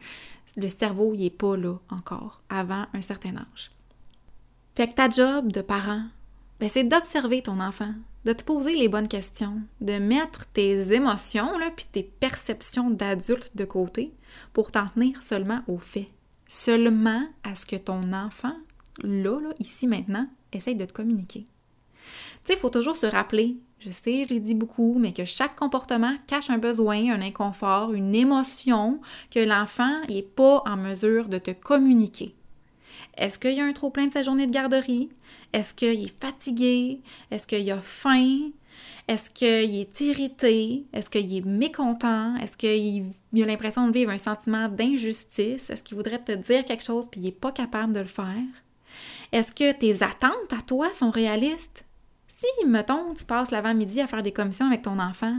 le 0.56 0.68
cerveau, 0.68 1.12
il 1.14 1.26
est 1.26 1.30
pas 1.30 1.56
là 1.56 1.74
encore, 1.90 2.42
avant 2.48 2.86
un 2.94 3.02
certain 3.02 3.36
âge. 3.36 3.70
Fait 4.76 4.88
que 4.88 4.94
ta 4.94 5.08
job 5.08 5.52
de 5.52 5.60
parent, 5.60 6.04
ben, 6.58 6.68
c'est 6.68 6.84
d'observer 6.84 7.42
ton 7.42 7.60
enfant, 7.60 7.92
de 8.24 8.32
te 8.32 8.44
poser 8.44 8.74
les 8.74 8.88
bonnes 8.88 9.08
questions, 9.08 9.60
de 9.80 9.98
mettre 9.98 10.46
tes 10.46 10.94
émotions 10.94 11.50
puis 11.76 11.86
tes 11.90 12.02
perceptions 12.02 12.90
d'adulte 12.90 13.52
de 13.54 13.64
côté 13.64 14.14
pour 14.52 14.72
t'en 14.72 14.86
tenir 14.88 15.22
seulement 15.22 15.60
aux 15.68 15.78
faits. 15.78 16.08
Seulement 16.48 17.26
à 17.42 17.54
ce 17.54 17.66
que 17.66 17.76
ton 17.76 18.12
enfant, 18.12 18.54
là, 19.02 19.38
ici, 19.58 19.86
maintenant, 19.86 20.28
essaye 20.52 20.76
de 20.76 20.84
te 20.84 20.92
communiquer. 20.92 21.44
Tu 22.44 22.52
sais, 22.52 22.54
il 22.54 22.60
faut 22.60 22.70
toujours 22.70 22.96
se 22.96 23.06
rappeler, 23.06 23.56
je 23.80 23.90
sais, 23.90 24.24
je 24.24 24.34
l'ai 24.34 24.40
dit 24.40 24.54
beaucoup, 24.54 24.96
mais 24.98 25.12
que 25.12 25.24
chaque 25.24 25.56
comportement 25.56 26.14
cache 26.26 26.50
un 26.50 26.58
besoin, 26.58 27.12
un 27.12 27.22
inconfort, 27.22 27.92
une 27.92 28.14
émotion 28.14 29.00
que 29.30 29.40
l'enfant 29.40 30.00
n'est 30.08 30.22
pas 30.22 30.62
en 30.66 30.76
mesure 30.76 31.28
de 31.28 31.38
te 31.38 31.50
communiquer. 31.50 32.34
Est-ce 33.16 33.38
qu'il 33.38 33.54
y 33.54 33.60
a 33.60 33.64
un 33.64 33.72
trop 33.72 33.90
plein 33.90 34.06
de 34.06 34.12
sa 34.12 34.22
journée 34.22 34.46
de 34.46 34.52
garderie? 34.52 35.08
Est-ce 35.52 35.74
qu'il 35.74 36.04
est 36.04 36.20
fatigué? 36.20 37.00
Est-ce 37.30 37.46
qu'il 37.46 37.70
a 37.70 37.80
faim? 37.80 38.50
Est-ce 39.06 39.30
qu'il 39.30 39.80
est 39.80 40.00
irrité? 40.00 40.86
Est-ce 40.92 41.10
qu'il 41.10 41.36
est 41.36 41.44
mécontent? 41.44 42.36
Est-ce 42.36 42.56
qu'il 42.56 43.42
a 43.42 43.46
l'impression 43.46 43.86
de 43.86 43.92
vivre 43.92 44.10
un 44.10 44.18
sentiment 44.18 44.68
d'injustice? 44.68 45.68
Est-ce 45.68 45.82
qu'il 45.82 45.96
voudrait 45.96 46.22
te 46.22 46.32
dire 46.32 46.64
quelque 46.64 46.84
chose 46.84 47.06
puis 47.10 47.20
il 47.20 47.24
n'est 47.24 47.32
pas 47.32 47.52
capable 47.52 47.92
de 47.92 48.00
le 48.00 48.06
faire? 48.06 48.42
Est-ce 49.32 49.52
que 49.52 49.72
tes 49.72 50.02
attentes 50.02 50.52
à 50.56 50.62
toi 50.66 50.92
sont 50.92 51.10
réalistes? 51.10 51.84
Si, 52.36 52.66
mettons, 52.66 53.14
tu 53.14 53.24
passes 53.24 53.52
l'avant-midi 53.52 54.00
à 54.00 54.08
faire 54.08 54.22
des 54.24 54.32
commissions 54.32 54.66
avec 54.66 54.82
ton 54.82 54.98
enfant, 54.98 55.36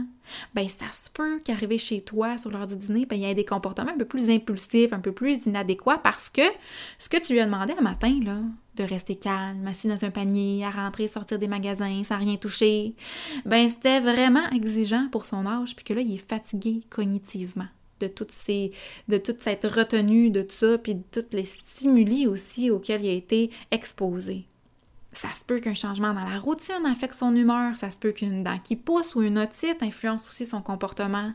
ben 0.54 0.66
ça 0.66 0.86
se 0.94 1.10
peut 1.10 1.40
qu'arriver 1.44 1.76
chez 1.76 2.00
toi 2.00 2.38
sur 2.38 2.50
l'heure 2.50 2.66
du 2.66 2.74
dîner, 2.74 3.04
ben 3.04 3.16
il 3.16 3.22
y 3.22 3.26
ait 3.26 3.34
des 3.34 3.44
comportements 3.44 3.92
un 3.92 3.98
peu 3.98 4.06
plus 4.06 4.30
impulsifs, 4.30 4.94
un 4.94 5.00
peu 5.00 5.12
plus 5.12 5.44
inadéquats 5.44 5.98
parce 5.98 6.30
que 6.30 6.40
ce 6.98 7.10
que 7.10 7.18
tu 7.18 7.34
lui 7.34 7.40
as 7.40 7.44
demandé 7.44 7.74
un 7.78 7.82
matin, 7.82 8.18
là, 8.24 8.38
de 8.76 8.82
rester 8.82 9.14
calme, 9.14 9.66
assis 9.66 9.88
dans 9.88 10.06
un 10.06 10.10
panier, 10.10 10.64
à 10.64 10.70
rentrer, 10.70 11.06
sortir 11.06 11.38
des 11.38 11.48
magasins 11.48 12.02
sans 12.02 12.16
rien 12.16 12.36
toucher, 12.36 12.94
ben 13.44 13.68
c'était 13.68 14.00
vraiment 14.00 14.48
exigeant 14.50 15.08
pour 15.12 15.26
son 15.26 15.46
âge, 15.46 15.76
puis 15.76 15.84
que 15.84 15.92
là, 15.92 16.00
il 16.00 16.14
est 16.14 16.28
fatigué 16.28 16.80
cognitivement 16.88 17.66
de 18.00 18.06
de 18.06 19.18
toute 19.18 19.40
cette 19.40 19.64
retenue 19.64 20.30
de 20.30 20.42
tout 20.42 20.54
ça 20.54 20.78
puis 20.78 20.94
de 20.94 21.02
tous 21.10 21.26
les 21.32 21.44
stimuli 21.44 22.26
aussi 22.26 22.70
auxquels 22.70 23.04
il 23.04 23.08
a 23.08 23.12
été 23.12 23.50
exposé. 23.70 24.46
Ça 25.16 25.32
se 25.32 25.44
peut 25.44 25.60
qu'un 25.60 25.74
changement 25.74 26.12
dans 26.12 26.28
la 26.28 26.38
routine 26.38 26.84
affecte 26.84 27.14
son 27.14 27.34
humeur, 27.34 27.78
ça 27.78 27.90
se 27.90 27.98
peut 27.98 28.12
qu'une 28.12 28.44
dent 28.44 28.58
qui 28.58 28.76
pousse 28.76 29.14
ou 29.14 29.22
une 29.22 29.38
otite 29.38 29.82
influence 29.82 30.28
aussi 30.28 30.44
son 30.44 30.60
comportement. 30.60 31.32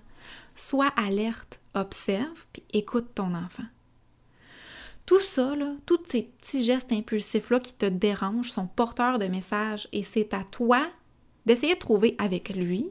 Sois 0.55 0.93
alerte, 0.95 1.59
observe, 1.73 2.45
puis 2.53 2.63
écoute 2.73 3.07
ton 3.15 3.33
enfant. 3.33 3.63
Tout 5.07 5.19
ça, 5.19 5.53
tous 5.87 5.99
ces 6.07 6.23
petits 6.23 6.63
gestes 6.63 6.91
impulsifs-là 6.91 7.59
qui 7.59 7.73
te 7.73 7.87
dérangent 7.87 8.51
sont 8.51 8.67
porteurs 8.67 9.17
de 9.17 9.25
messages 9.25 9.87
et 9.91 10.03
c'est 10.03 10.33
à 10.35 10.43
toi 10.43 10.87
d'essayer 11.47 11.73
de 11.73 11.79
trouver 11.79 12.15
avec 12.19 12.49
lui 12.49 12.87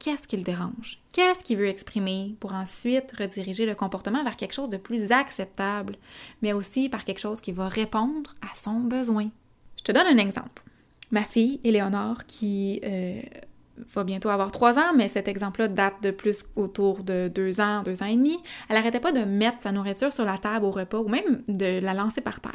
qu'est-ce 0.00 0.26
qui 0.26 0.36
le 0.36 0.42
dérange, 0.42 1.00
qu'est-ce 1.12 1.44
qu'il 1.44 1.58
veut 1.58 1.68
exprimer 1.68 2.34
pour 2.40 2.54
ensuite 2.54 3.12
rediriger 3.16 3.66
le 3.66 3.76
comportement 3.76 4.24
vers 4.24 4.36
quelque 4.36 4.52
chose 4.52 4.68
de 4.68 4.78
plus 4.78 5.12
acceptable, 5.12 5.96
mais 6.42 6.52
aussi 6.52 6.88
par 6.88 7.04
quelque 7.04 7.20
chose 7.20 7.40
qui 7.40 7.52
va 7.52 7.68
répondre 7.68 8.34
à 8.42 8.54
son 8.56 8.80
besoin. 8.80 9.30
Je 9.86 9.92
te 9.92 9.98
donne 9.98 10.06
un 10.06 10.18
exemple. 10.18 10.62
Ma 11.10 11.24
fille, 11.24 11.60
Éléonore, 11.62 12.24
qui 12.26 12.80
euh, 12.84 13.20
va 13.94 14.02
bientôt 14.02 14.30
avoir 14.30 14.50
trois 14.50 14.78
ans, 14.78 14.94
mais 14.96 15.08
cet 15.08 15.28
exemple-là 15.28 15.68
date 15.68 16.02
de 16.02 16.10
plus 16.10 16.46
autour 16.56 17.04
de 17.04 17.28
deux 17.28 17.60
ans, 17.60 17.82
deux 17.82 18.02
ans 18.02 18.06
et 18.06 18.16
demi, 18.16 18.38
elle 18.68 18.76
n'arrêtait 18.76 18.98
pas 18.98 19.12
de 19.12 19.20
mettre 19.24 19.60
sa 19.60 19.72
nourriture 19.72 20.12
sur 20.14 20.24
la 20.24 20.38
table 20.38 20.64
au 20.64 20.70
repas 20.70 20.98
ou 20.98 21.08
même 21.08 21.42
de 21.48 21.80
la 21.80 21.92
lancer 21.92 22.22
par 22.22 22.40
terre. 22.40 22.52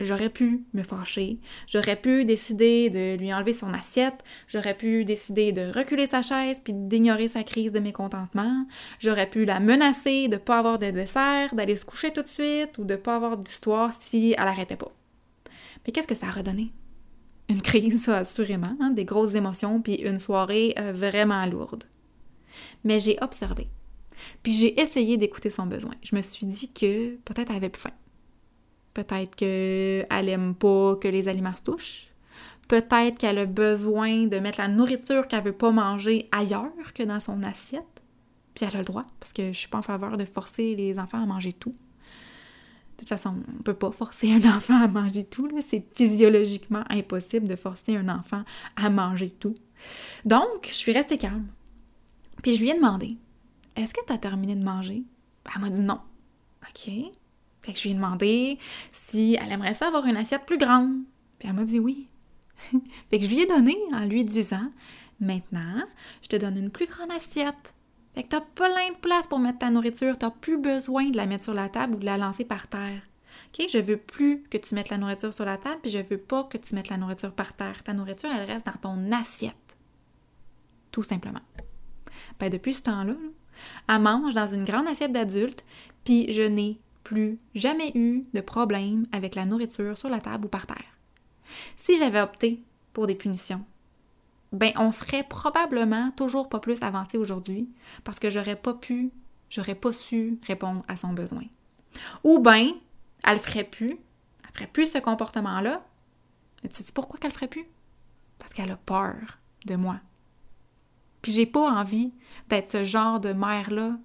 J'aurais 0.00 0.30
pu 0.30 0.64
me 0.72 0.82
fâcher, 0.82 1.38
j'aurais 1.68 1.94
pu 1.94 2.24
décider 2.24 2.88
de 2.88 3.16
lui 3.16 3.32
enlever 3.34 3.52
son 3.52 3.72
assiette, 3.74 4.24
j'aurais 4.48 4.74
pu 4.74 5.04
décider 5.04 5.52
de 5.52 5.70
reculer 5.70 6.06
sa 6.06 6.22
chaise 6.22 6.60
puis 6.64 6.72
d'ignorer 6.72 7.28
sa 7.28 7.44
crise 7.44 7.70
de 7.70 7.80
mécontentement, 7.80 8.66
j'aurais 8.98 9.28
pu 9.28 9.44
la 9.44 9.60
menacer 9.60 10.26
de 10.26 10.34
ne 10.34 10.38
pas 10.38 10.58
avoir 10.58 10.78
de 10.78 10.90
dessert, 10.90 11.54
d'aller 11.54 11.76
se 11.76 11.84
coucher 11.84 12.12
tout 12.12 12.22
de 12.22 12.28
suite 12.28 12.78
ou 12.78 12.84
de 12.84 12.94
ne 12.94 12.98
pas 12.98 13.14
avoir 13.14 13.36
d'histoire 13.36 13.92
si 14.00 14.34
elle 14.36 14.46
n'arrêtait 14.46 14.74
pas. 14.74 14.90
Mais 15.86 15.92
qu'est-ce 15.92 16.06
que 16.06 16.14
ça 16.14 16.28
a 16.28 16.30
redonné? 16.30 16.72
Une 17.48 17.62
crise, 17.62 18.08
assurément, 18.08 18.68
hein, 18.80 18.90
des 18.90 19.04
grosses 19.04 19.34
émotions, 19.34 19.80
puis 19.82 19.96
une 19.96 20.18
soirée 20.18 20.74
euh, 20.78 20.92
vraiment 20.92 21.44
lourde. 21.46 21.84
Mais 22.84 23.00
j'ai 23.00 23.18
observé. 23.20 23.68
Puis 24.42 24.52
j'ai 24.52 24.80
essayé 24.80 25.16
d'écouter 25.16 25.50
son 25.50 25.66
besoin. 25.66 25.94
Je 26.02 26.14
me 26.14 26.20
suis 26.20 26.46
dit 26.46 26.70
que 26.72 27.16
peut-être 27.24 27.50
elle 27.50 27.56
avait 27.56 27.68
plus 27.68 27.82
faim. 27.82 27.90
Peut-être 28.94 29.34
qu'elle 29.36 30.28
aime 30.28 30.54
pas 30.54 30.96
que 30.96 31.08
les 31.08 31.28
aliments 31.28 31.56
se 31.56 31.62
touchent. 31.62 32.08
Peut-être 32.68 33.18
qu'elle 33.18 33.38
a 33.38 33.46
besoin 33.46 34.26
de 34.26 34.38
mettre 34.38 34.60
la 34.60 34.68
nourriture 34.68 35.26
qu'elle 35.28 35.44
veut 35.44 35.52
pas 35.52 35.72
manger 35.72 36.28
ailleurs 36.30 36.92
que 36.94 37.02
dans 37.02 37.20
son 37.20 37.42
assiette. 37.42 37.84
Puis 38.54 38.66
elle 38.66 38.76
a 38.76 38.78
le 38.78 38.84
droit, 38.84 39.02
parce 39.18 39.32
que 39.32 39.52
je 39.52 39.58
suis 39.58 39.68
pas 39.68 39.78
en 39.78 39.82
faveur 39.82 40.16
de 40.16 40.24
forcer 40.24 40.74
les 40.74 40.98
enfants 40.98 41.22
à 41.22 41.26
manger 41.26 41.52
tout. 41.52 41.72
De 43.02 43.08
toute 43.08 43.18
façon, 43.18 43.34
on 43.48 43.58
ne 43.58 43.62
peut 43.64 43.74
pas 43.74 43.90
forcer 43.90 44.30
un 44.32 44.56
enfant 44.56 44.80
à 44.80 44.86
manger 44.86 45.24
tout. 45.24 45.48
C'est 45.66 45.84
physiologiquement 45.96 46.84
impossible 46.88 47.48
de 47.48 47.56
forcer 47.56 47.96
un 47.96 48.08
enfant 48.08 48.44
à 48.76 48.90
manger 48.90 49.28
tout. 49.28 49.56
Donc, 50.24 50.68
je 50.68 50.74
suis 50.74 50.92
restée 50.92 51.18
calme. 51.18 51.48
Puis 52.44 52.54
je 52.54 52.60
lui 52.60 52.70
ai 52.70 52.74
demandé 52.74 53.16
Est-ce 53.74 53.92
que 53.92 54.06
tu 54.06 54.12
as 54.12 54.18
terminé 54.18 54.54
de 54.54 54.62
manger? 54.62 55.02
Elle 55.52 55.60
m'a 55.60 55.70
dit 55.70 55.80
non. 55.80 55.98
OK. 56.62 56.92
Fait 57.62 57.72
que 57.72 57.76
je 57.76 57.82
lui 57.82 57.90
ai 57.90 57.94
demandé 57.94 58.58
si 58.92 59.36
elle 59.40 59.50
aimerait 59.50 59.74
ça 59.74 59.88
avoir 59.88 60.06
une 60.06 60.16
assiette 60.16 60.46
plus 60.46 60.58
grande. 60.58 61.00
Puis 61.40 61.48
elle 61.48 61.56
m'a 61.56 61.64
dit 61.64 61.80
oui. 61.80 62.06
fait 63.10 63.18
que 63.18 63.24
je 63.24 63.30
lui 63.30 63.40
ai 63.40 63.46
donné 63.46 63.76
en 63.92 64.04
lui 64.04 64.22
disant 64.22 64.70
Maintenant, 65.18 65.82
je 66.22 66.28
te 66.28 66.36
donne 66.36 66.56
une 66.56 66.70
plus 66.70 66.86
grande 66.86 67.10
assiette. 67.10 67.74
Fait 68.14 68.24
que 68.24 68.28
t'as 68.28 68.40
plein 68.40 68.90
de 68.90 68.98
place 69.00 69.26
pour 69.26 69.38
mettre 69.38 69.60
ta 69.60 69.70
nourriture, 69.70 70.18
t'as 70.18 70.30
plus 70.30 70.58
besoin 70.58 71.10
de 71.10 71.16
la 71.16 71.26
mettre 71.26 71.44
sur 71.44 71.54
la 71.54 71.68
table 71.68 71.96
ou 71.96 71.98
de 71.98 72.04
la 72.04 72.18
lancer 72.18 72.44
par 72.44 72.68
terre. 72.68 73.02
OK? 73.48 73.66
Je 73.68 73.78
veux 73.78 73.96
plus 73.96 74.42
que 74.50 74.58
tu 74.58 74.74
mettes 74.74 74.90
la 74.90 74.98
nourriture 74.98 75.32
sur 75.32 75.44
la 75.44 75.56
table, 75.56 75.80
puis 75.82 75.90
je 75.90 75.98
veux 75.98 76.18
pas 76.18 76.44
que 76.44 76.58
tu 76.58 76.74
mettes 76.74 76.88
la 76.88 76.98
nourriture 76.98 77.32
par 77.32 77.54
terre. 77.54 77.82
Ta 77.82 77.94
nourriture, 77.94 78.30
elle 78.30 78.50
reste 78.50 78.66
dans 78.66 78.72
ton 78.72 79.12
assiette. 79.12 79.76
Tout 80.90 81.02
simplement. 81.02 81.40
Ben, 82.38 82.50
depuis 82.50 82.74
ce 82.74 82.82
temps-là, 82.82 83.14
elle 83.88 83.98
mange 84.00 84.34
dans 84.34 84.46
une 84.46 84.64
grande 84.64 84.88
assiette 84.88 85.12
d'adulte, 85.12 85.64
puis 86.04 86.32
je 86.32 86.42
n'ai 86.42 86.78
plus 87.04 87.38
jamais 87.54 87.92
eu 87.94 88.24
de 88.32 88.40
problème 88.40 89.06
avec 89.12 89.34
la 89.34 89.44
nourriture 89.44 89.96
sur 89.96 90.08
la 90.08 90.20
table 90.20 90.46
ou 90.46 90.48
par 90.48 90.66
terre. 90.66 90.84
Si 91.76 91.96
j'avais 91.96 92.20
opté 92.20 92.62
pour 92.92 93.06
des 93.06 93.14
punitions, 93.14 93.64
ben 94.52 94.72
on 94.76 94.92
serait 94.92 95.24
probablement 95.24 96.10
toujours 96.12 96.48
pas 96.48 96.60
plus 96.60 96.82
avancé 96.82 97.16
aujourd'hui 97.18 97.70
parce 98.04 98.18
que 98.18 98.30
j'aurais 98.30 98.56
pas 98.56 98.74
pu, 98.74 99.10
j'aurais 99.50 99.74
pas 99.74 99.92
su 99.92 100.38
répondre 100.46 100.84
à 100.88 100.96
son 100.96 101.12
besoin. 101.12 101.44
Ou 102.24 102.38
ben, 102.38 102.68
elle 103.24 103.38
ferait 103.38 103.64
plus, 103.64 103.98
elle 104.44 104.52
ferait 104.52 104.66
plus 104.66 104.92
ce 104.92 104.98
comportement-là. 104.98 105.82
Mais 106.62 106.68
tu 106.68 106.82
sais 106.82 106.92
pourquoi 106.92 107.18
qu'elle 107.18 107.32
ferait 107.32 107.48
plus? 107.48 107.66
Parce 108.38 108.52
qu'elle 108.52 108.70
a 108.70 108.76
peur 108.76 109.16
de 109.66 109.76
moi. 109.76 109.96
Puis 111.22 111.32
j'ai 111.32 111.46
pas 111.46 111.70
envie 111.70 112.12
d'être 112.48 112.70
ce 112.70 112.84
genre 112.84 113.20
de 113.20 113.32
mère-là 113.32 113.96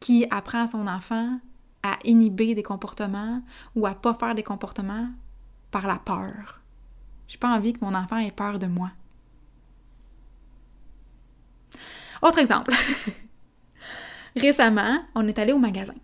qui 0.00 0.26
apprend 0.30 0.64
à 0.64 0.66
son 0.66 0.86
enfant 0.86 1.38
à 1.82 1.96
inhiber 2.04 2.54
des 2.54 2.62
comportements 2.62 3.42
ou 3.74 3.86
à 3.86 3.94
pas 3.94 4.14
faire 4.14 4.34
des 4.34 4.42
comportements 4.42 5.08
par 5.70 5.86
la 5.86 5.96
peur. 5.96 6.60
J'ai 7.28 7.38
pas 7.38 7.54
envie 7.54 7.72
que 7.72 7.84
mon 7.84 7.94
enfant 7.94 8.18
ait 8.18 8.30
peur 8.30 8.58
de 8.58 8.66
moi. 8.66 8.90
Autre 12.22 12.38
exemple. 12.38 12.72
Récemment, 14.36 15.02
on 15.14 15.26
est 15.26 15.38
allé 15.38 15.52
au 15.52 15.58
magasin. 15.58 15.94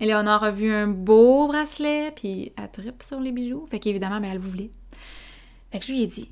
Léonore 0.00 0.44
a 0.44 0.50
vu 0.50 0.72
un 0.72 0.86
beau 0.86 1.48
bracelet, 1.48 2.12
puis 2.14 2.52
elle 2.56 2.70
tripe 2.70 3.02
sur 3.02 3.20
les 3.20 3.32
bijoux. 3.32 3.66
Fait 3.70 3.78
qu'évidemment, 3.78 4.20
ben, 4.20 4.30
elle 4.32 4.38
voulait. 4.38 4.70
Fait 5.72 5.80
que 5.80 5.86
je 5.86 5.92
lui 5.92 6.02
ai 6.02 6.06
dit 6.06 6.28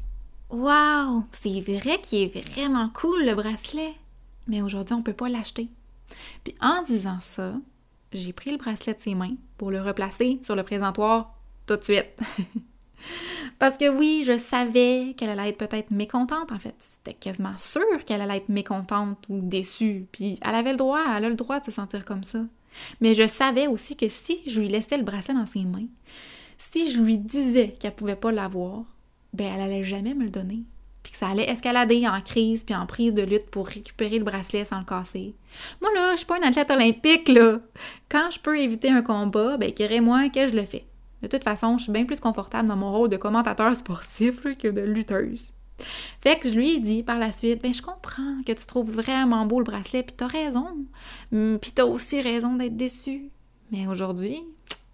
Waouh, 0.51 1.25
c'est 1.33 1.61
vrai 1.61 2.01
qu'il 2.01 2.23
est 2.23 2.49
vraiment 2.49 2.89
cool 2.95 3.25
le 3.25 3.35
bracelet, 3.35 3.95
mais 4.47 4.63
aujourd'hui, 4.63 4.95
on 4.95 5.03
peut 5.03 5.13
pas 5.13 5.29
l'acheter. 5.29 5.69
Puis 6.43 6.55
en 6.61 6.83
disant 6.83 7.19
ça, 7.21 7.55
j'ai 8.13 8.33
pris 8.33 8.51
le 8.51 8.57
bracelet 8.57 8.95
de 8.95 9.01
ses 9.01 9.15
mains 9.15 9.35
pour 9.59 9.71
le 9.71 9.83
replacer 9.83 10.39
sur 10.43 10.57
le 10.57 10.63
présentoir 10.63 11.35
tout 11.67 11.77
de 11.77 11.85
suite. 11.85 12.19
Parce 13.59 13.79
que 13.79 13.89
oui, 13.89 14.23
je 14.25 14.37
savais 14.37 15.15
qu'elle 15.17 15.31
allait 15.31 15.51
être 15.51 15.59
peut-être 15.59 15.91
mécontente, 15.91 16.53
en 16.53 16.59
fait. 16.59 16.75
C'était 16.79 17.15
quasiment 17.15 17.57
sûr 17.57 18.05
qu'elle 18.07 18.21
allait 18.21 18.39
être 18.39 18.49
mécontente 18.49 19.19
ou 19.29 19.41
déçue. 19.41 20.07
Puis 20.13 20.39
elle 20.43 20.55
avait 20.55 20.73
le 20.73 20.77
droit, 20.77 21.01
elle 21.17 21.25
a 21.25 21.29
le 21.29 21.35
droit 21.35 21.61
de 21.61 21.65
se 21.65 21.71
sentir 21.71 22.05
comme 22.05 22.25
ça. 22.25 22.41
Mais 23.01 23.15
je 23.15 23.27
savais 23.27 23.67
aussi 23.67 23.97
que 23.97 24.09
si 24.09 24.41
je 24.47 24.61
lui 24.61 24.69
laissais 24.69 24.97
le 24.97 25.05
bracelet 25.05 25.35
dans 25.35 25.47
ses 25.47 25.65
mains, 25.65 25.87
si 26.59 26.91
je 26.91 27.01
lui 27.01 27.19
disais 27.19 27.75
qu'elle 27.79 27.95
pouvait 27.95 28.17
pas 28.17 28.33
l'avoir, 28.33 28.85
ben 29.33 29.53
elle 29.55 29.61
allait 29.61 29.85
jamais 29.85 30.15
me 30.15 30.25
le 30.25 30.31
donner. 30.31 30.63
Puis 31.03 31.13
que 31.13 31.19
ça 31.19 31.29
allait 31.29 31.49
escalader 31.49 32.07
en 32.07 32.21
crise 32.21 32.65
puis 32.65 32.75
en 32.75 32.87
prise 32.87 33.15
de 33.15 33.23
lutte 33.23 33.51
pour 33.51 33.67
récupérer 33.67 34.19
le 34.19 34.25
bracelet 34.25 34.65
sans 34.65 34.81
le 34.81 34.85
casser. 34.85 35.35
Moi 35.81 35.91
là, 35.95 36.13
je 36.13 36.19
suis 36.19 36.27
pas 36.27 36.39
une 36.39 36.45
athlète 36.45 36.71
olympique 36.71 37.29
là. 37.29 37.61
Quand 38.09 38.31
je 38.31 38.41
peux 38.41 38.59
éviter 38.59 38.91
un 38.91 39.03
combat, 39.03 39.57
ben 39.57 39.73
moi 40.03 40.29
que 40.29 40.49
je 40.49 40.55
le 40.55 40.65
fais. 40.65 40.85
De 41.23 41.29
toute 41.29 41.45
façon, 41.45 41.79
je 41.79 41.85
suis 41.85 41.93
bien 41.93 42.05
plus 42.05 42.21
confortable 42.21 42.69
dans 42.69 42.77
mon 42.77 42.93
rôle 42.93 43.09
de 43.09 43.17
commentateur 43.17 43.77
sportif 43.77 44.43
que 44.57 44.69
de 44.69 44.81
lutteuse. 44.81 45.53
Fait 46.21 46.39
que 46.39 46.49
je 46.49 46.55
lui 46.55 46.71
ai 46.71 46.81
dit 46.81 47.03
par 47.03 47.19
la 47.19 47.33
suite, 47.33 47.63
ben 47.63 47.73
je 47.73 47.83
comprends 47.83 48.43
que 48.45 48.53
tu 48.53 48.67
trouves 48.67 48.91
vraiment 48.91 49.47
beau 49.47 49.59
le 49.59 49.65
bracelet, 49.65 50.03
puis 50.03 50.15
t'as 50.17 50.27
raison. 50.27 50.67
Hum, 51.33 51.59
puis 51.61 51.71
t'as 51.73 51.85
aussi 51.85 52.21
raison 52.21 52.57
d'être 52.57 52.77
déçu. 52.77 53.31
Mais 53.71 53.87
aujourd'hui, 53.87 54.43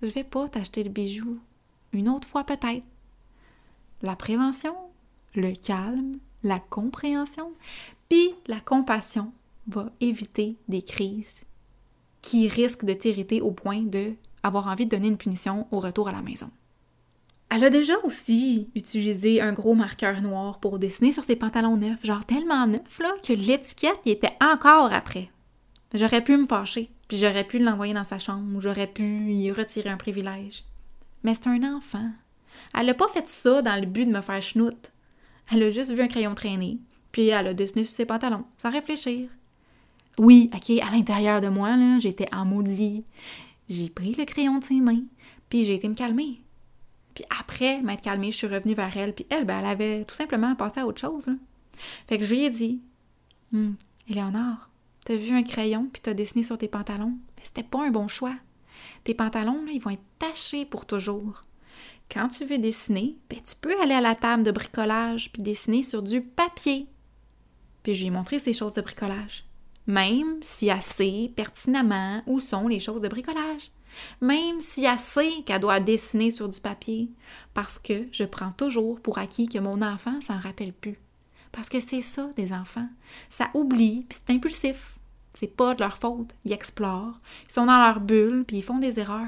je 0.03 0.09
vais 0.09 0.25
pas 0.25 0.49
t'acheter 0.49 0.85
le 0.85 0.91
bijou. 0.91 1.39
Une 1.93 2.09
autre 2.09 2.29
fois 2.29 2.45
peut-être. 2.45 2.85
La 4.03 4.17
prévention, 4.17 4.75
le 5.35 5.53
calme, 5.53 6.19
la 6.43 6.59
compréhension, 6.59 7.53
puis 8.09 8.35
la 8.47 8.61
compassion 8.61 9.33
va 9.67 9.91
éviter 10.01 10.57
des 10.69 10.83
crises 10.83 11.45
qui 12.21 12.49
risquent 12.49 12.85
de 12.85 12.93
t'irriter 12.93 13.41
au 13.41 13.51
point 13.51 13.83
de 13.83 14.13
avoir 14.45 14.69
envie 14.69 14.85
de 14.85 14.91
donner 14.91 15.09
une 15.09 15.17
punition 15.17 15.67
au 15.73 15.81
retour 15.81 16.09
à 16.09 16.13
la 16.13 16.23
maison. 16.23 16.51
Elle 17.51 17.65
a 17.65 17.71
déjà 17.71 17.95
aussi 18.05 18.69
utilisé 18.75 19.41
un 19.41 19.53
gros 19.53 19.75
marqueur 19.75 20.21
noir 20.23 20.59
pour 20.59 20.79
dessiner 20.79 21.13
sur 21.13 21.25
ses 21.25 21.37
pantalons 21.37 21.77
neufs, 21.77 22.05
genre 22.05 22.25
tellement 22.25 22.67
neufs 22.67 22.99
là, 23.01 23.13
que 23.27 23.33
l'étiquette 23.33 24.01
était 24.07 24.37
encore 24.41 24.93
après. 24.93 25.31
J'aurais 25.93 26.25
pu 26.25 26.37
me 26.37 26.47
fâcher, 26.47 26.91
puis 27.07 27.17
j'aurais 27.17 27.45
pu 27.45 27.59
l'envoyer 27.59 27.95
dans 27.95 28.05
sa 28.05 28.19
chambre, 28.19 28.57
ou 28.57 28.61
j'aurais 28.61 28.89
pu 28.89 29.33
y 29.33 29.53
retirer 29.53 29.91
un 29.91 29.97
privilège. 29.97 30.65
Mais 31.23 31.35
c'est 31.35 31.47
un 31.47 31.77
enfant. 31.77 32.11
Elle 32.77 32.87
n'a 32.87 32.95
pas 32.95 33.09
fait 33.09 33.29
ça 33.29 33.63
dans 33.63 33.81
le 33.81 33.87
but 33.87 34.07
de 34.07 34.13
me 34.13 34.21
faire 34.21 34.43
chenoute. 34.43 34.93
Elle 35.53 35.63
a 35.63 35.71
juste 35.71 35.93
vu 35.93 36.03
un 36.03 36.09
crayon 36.09 36.35
traîner, 36.35 36.79
puis 37.13 37.29
elle 37.29 37.47
a 37.47 37.55
dessiné 37.55 37.85
sur 37.85 37.95
ses 37.95 38.07
pantalons, 38.07 38.45
sans 38.59 38.71
réfléchir. 38.71 39.29
Oui, 40.19 40.51
ok, 40.55 40.71
à 40.81 40.91
l'intérieur 40.91 41.41
de 41.41 41.49
moi, 41.49 41.77
là, 41.77 41.99
j'étais 41.99 42.29
en. 42.35 42.45
J'ai 43.69 43.89
pris 43.89 44.15
le 44.15 44.25
crayon 44.25 44.59
de 44.59 44.65
ses 44.65 44.81
mains, 44.81 45.03
puis 45.49 45.65
j'ai 45.65 45.75
été 45.75 45.89
me 45.89 45.95
calmer. 45.95 46.41
Puis 47.15 47.25
après 47.41 47.81
m'être 47.83 48.03
calmée, 48.03 48.33
je 48.33 48.37
suis 48.37 48.47
revenue 48.47 48.75
vers 48.75 48.97
elle. 48.97 49.15
Puis 49.15 49.27
elle, 49.31 49.45
ben, 49.45 49.61
elle 49.61 49.67
avait 49.67 50.05
tout 50.05 50.15
simplement 50.15 50.55
passé 50.57 50.81
à 50.81 50.87
autre 50.87 51.01
chose. 51.01 51.27
Fait 52.09 52.19
que 52.19 52.25
je 52.25 52.35
lui 52.35 52.45
ai 52.45 52.51
dit 52.51 52.81
hum, 53.53 53.77
t'as 54.09 55.17
vu 55.17 55.35
un 55.35 55.43
crayon 55.43 55.89
puis 55.93 56.03
t'as 56.03 56.15
dessiné 56.15 56.43
sur 56.43 56.59
tes 56.59 56.69
pantalons? 56.69 57.15
Mais 57.37 57.43
c'était 57.45 57.63
pas 57.63 57.85
un 57.85 57.91
bon 57.91 58.09
choix. 58.09 58.35
Tes 59.05 59.15
pantalons, 59.15 59.65
là, 59.65 59.73
ils 59.73 59.81
vont 59.81 59.91
être 59.91 60.03
tachés 60.19 60.65
pour 60.65 60.87
toujours. 60.87 61.43
Quand 62.11 62.29
tu 62.29 62.45
veux 62.45 62.59
dessiner, 62.59 63.17
ben, 63.31 63.39
tu 63.41 63.55
peux 63.61 63.81
aller 63.81 63.95
à 63.95 64.01
la 64.01 64.15
table 64.15 64.43
de 64.43 64.51
bricolage 64.51 65.33
puis 65.33 65.43
dessiner 65.43 65.83
sur 65.83 66.03
du 66.03 66.21
papier. 66.21 66.87
Puis 67.83 67.95
je 67.95 68.01
lui 68.01 68.07
ai 68.09 68.11
montré 68.11 68.39
ces 68.39 68.53
choses 68.53 68.73
de 68.73 68.83
bricolage. 68.83 69.45
Même 69.87 70.39
si 70.43 70.69
elle 70.69 70.83
sait 70.83 71.31
pertinemment 71.35 72.23
où 72.27 72.41
sont 72.41 72.69
les 72.69 72.81
choses 72.81 73.01
de 73.01 73.09
bricolage 73.09 73.71
même 74.21 74.61
si 74.61 74.85
elle 74.85 74.99
sait 74.99 75.43
qu'elle 75.45 75.61
doit 75.61 75.81
dessiner 75.81 76.31
sur 76.31 76.49
du 76.49 76.61
papier, 76.61 77.11
parce 77.53 77.79
que 77.79 78.07
je 78.13 78.25
prends 78.25 78.53
toujours 78.53 79.01
pour 79.01 79.19
acquis 79.19 79.49
que 79.49 79.59
mon 79.59 79.83
enfant 79.83 80.21
s'en 80.21 80.39
rappelle 80.39 80.73
plus. 80.73 80.99
Parce 81.53 81.69
que 81.69 81.81
c'est 81.81 82.03
ça 82.03 82.31
des 82.37 82.53
enfants. 82.53 82.89
Ça 83.31 83.51
oublie, 83.55 84.05
puis 84.09 84.19
c'est 84.19 84.35
impulsif. 84.35 84.99
C'est 85.35 85.55
pas 85.55 85.75
de 85.75 85.81
leur 85.81 85.99
faute. 85.99 86.35
Ils 86.45 86.53
explorent, 86.53 87.21
ils 87.49 87.53
sont 87.53 87.67
dans 87.67 87.79
leur 87.79 88.01
bulle, 88.01 88.45
puis 88.47 88.59
ils 88.59 88.63
font 88.63 88.79
des 88.79 89.01
erreurs. 89.01 89.27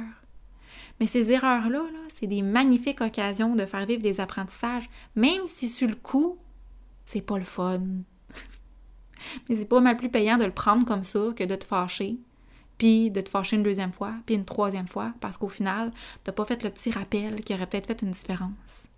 Mais 0.99 1.07
ces 1.07 1.31
erreurs-là, 1.31 1.79
-là, 1.79 2.09
c'est 2.15 2.27
des 2.27 2.43
magnifiques 2.43 3.01
occasions 3.01 3.55
de 3.55 3.67
faire 3.67 3.87
vivre 3.87 4.03
des 4.03 4.21
apprentissages, 4.21 4.89
même 5.15 5.47
si 5.47 5.69
sur 5.69 5.89
le 5.89 5.95
coup, 5.95 6.39
c'est 7.05 7.21
pas 7.21 7.39
le 7.39 7.45
fun. 7.45 7.83
Mais 9.49 9.57
c'est 9.57 9.65
pas 9.67 9.81
mal 9.81 9.97
plus 9.97 10.09
payant 10.09 10.37
de 10.37 10.45
le 10.45 10.53
prendre 10.53 10.85
comme 10.85 11.05
ça 11.05 11.21
que 11.35 11.45
de 11.45 11.55
te 11.55 11.65
fâcher, 11.65 12.17
puis 12.79 13.11
de 13.11 13.21
te 13.21 13.29
fâcher 13.29 13.57
une 13.57 13.63
deuxième 13.63 13.93
fois, 13.93 14.13
puis 14.27 14.35
une 14.35 14.45
troisième 14.45 14.89
fois, 14.89 15.13
parce 15.21 15.37
qu'au 15.37 15.49
final, 15.49 15.93
t'as 16.25 16.33
pas 16.33 16.45
fait 16.45 16.63
le 16.63 16.71
petit 16.71 16.91
rappel 16.91 17.43
qui 17.43 17.55
aurait 17.55 17.67
peut-être 17.67 17.87
fait 17.87 18.03
une 18.03 18.13
différence. 18.13 18.89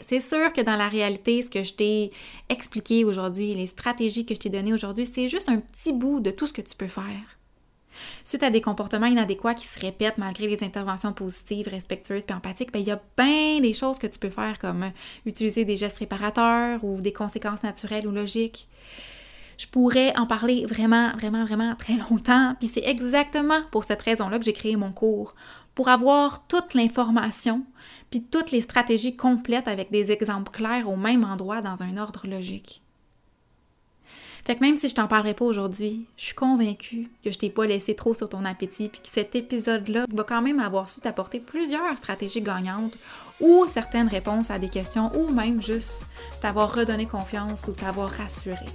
C'est 0.00 0.20
sûr 0.20 0.52
que 0.52 0.60
dans 0.60 0.76
la 0.76 0.88
réalité, 0.88 1.42
ce 1.42 1.50
que 1.50 1.64
je 1.64 1.74
t'ai 1.74 2.12
expliqué 2.48 3.04
aujourd'hui, 3.04 3.54
les 3.54 3.66
stratégies 3.66 4.24
que 4.24 4.34
je 4.34 4.40
t'ai 4.40 4.48
données 4.48 4.72
aujourd'hui, 4.72 5.06
c'est 5.06 5.28
juste 5.28 5.48
un 5.48 5.58
petit 5.58 5.92
bout 5.92 6.20
de 6.20 6.30
tout 6.30 6.46
ce 6.46 6.52
que 6.52 6.62
tu 6.62 6.76
peux 6.76 6.88
faire. 6.88 7.37
Suite 8.24 8.42
à 8.42 8.50
des 8.50 8.60
comportements 8.60 9.06
inadéquats 9.06 9.54
qui 9.54 9.66
se 9.66 9.78
répètent 9.78 10.18
malgré 10.18 10.46
les 10.46 10.62
interventions 10.64 11.12
positives, 11.12 11.68
respectueuses 11.68 12.22
et 12.28 12.32
empathiques, 12.32 12.72
ben, 12.72 12.80
il 12.80 12.88
y 12.88 12.90
a 12.90 13.00
bien 13.16 13.60
des 13.60 13.72
choses 13.72 13.98
que 13.98 14.06
tu 14.06 14.18
peux 14.18 14.30
faire 14.30 14.58
comme 14.58 14.90
utiliser 15.26 15.64
des 15.64 15.76
gestes 15.76 15.98
réparateurs 15.98 16.84
ou 16.84 17.00
des 17.00 17.12
conséquences 17.12 17.62
naturelles 17.62 18.06
ou 18.06 18.10
logiques. 18.10 18.68
Je 19.58 19.66
pourrais 19.66 20.16
en 20.16 20.26
parler 20.26 20.64
vraiment, 20.66 21.10
vraiment, 21.16 21.44
vraiment 21.44 21.74
très 21.74 21.94
longtemps. 21.94 22.54
Puis 22.60 22.68
c'est 22.68 22.84
exactement 22.84 23.60
pour 23.72 23.84
cette 23.84 24.02
raison-là 24.02 24.38
que 24.38 24.44
j'ai 24.44 24.52
créé 24.52 24.76
mon 24.76 24.92
cours. 24.92 25.34
Pour 25.74 25.88
avoir 25.88 26.46
toute 26.46 26.74
l'information, 26.74 27.64
puis 28.10 28.22
toutes 28.22 28.52
les 28.52 28.60
stratégies 28.60 29.16
complètes 29.16 29.68
avec 29.68 29.90
des 29.90 30.12
exemples 30.12 30.52
clairs 30.52 30.88
au 30.88 30.96
même 30.96 31.24
endroit 31.24 31.60
dans 31.60 31.82
un 31.82 31.96
ordre 31.96 32.26
logique. 32.26 32.82
Fait 34.44 34.56
que 34.56 34.60
même 34.60 34.76
si 34.76 34.88
je 34.88 34.94
t'en 34.94 35.06
parlerai 35.06 35.34
pas 35.34 35.44
aujourd'hui, 35.44 36.06
je 36.16 36.24
suis 36.24 36.34
convaincue 36.34 37.10
que 37.22 37.30
je 37.30 37.38
t'ai 37.38 37.50
pas 37.50 37.66
laissé 37.66 37.94
trop 37.94 38.14
sur 38.14 38.28
ton 38.28 38.44
appétit, 38.44 38.88
puis 38.88 39.00
que 39.00 39.08
cet 39.08 39.34
épisode-là 39.34 40.06
va 40.12 40.24
quand 40.24 40.42
même 40.42 40.60
avoir 40.60 40.88
su 40.88 41.00
t'apporter 41.00 41.40
plusieurs 41.40 41.96
stratégies 41.98 42.42
gagnantes 42.42 42.96
ou 43.40 43.66
certaines 43.72 44.08
réponses 44.08 44.50
à 44.50 44.58
des 44.58 44.68
questions, 44.68 45.12
ou 45.16 45.30
même 45.30 45.62
juste 45.62 46.04
t'avoir 46.40 46.74
redonné 46.74 47.06
confiance 47.06 47.66
ou 47.68 47.72
t'avoir 47.72 48.10
rassuré. 48.10 48.66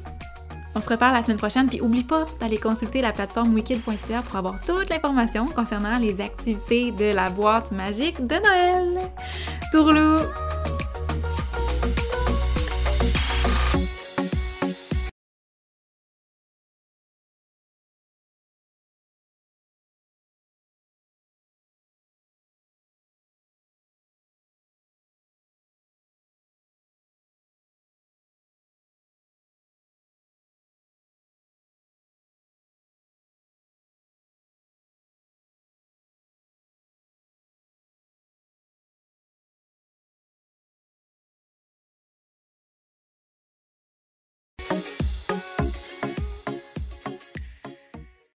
On 0.75 0.81
se 0.81 0.89
reparle 0.89 1.13
la 1.13 1.21
semaine 1.21 1.37
prochaine, 1.37 1.67
puis 1.67 1.81
oublie 1.81 2.03
pas 2.03 2.25
d'aller 2.39 2.57
consulter 2.57 3.01
la 3.01 3.11
plateforme 3.11 3.53
wikid.ca 3.53 4.21
pour 4.23 4.35
avoir 4.35 4.63
toute 4.63 4.89
l'information 4.89 5.45
concernant 5.45 5.99
les 5.99 6.19
activités 6.19 6.91
de 6.91 7.13
la 7.13 7.29
boîte 7.29 7.71
magique 7.71 8.25
de 8.25 8.35
Noël. 8.35 9.11
Tourlou! 9.71 10.52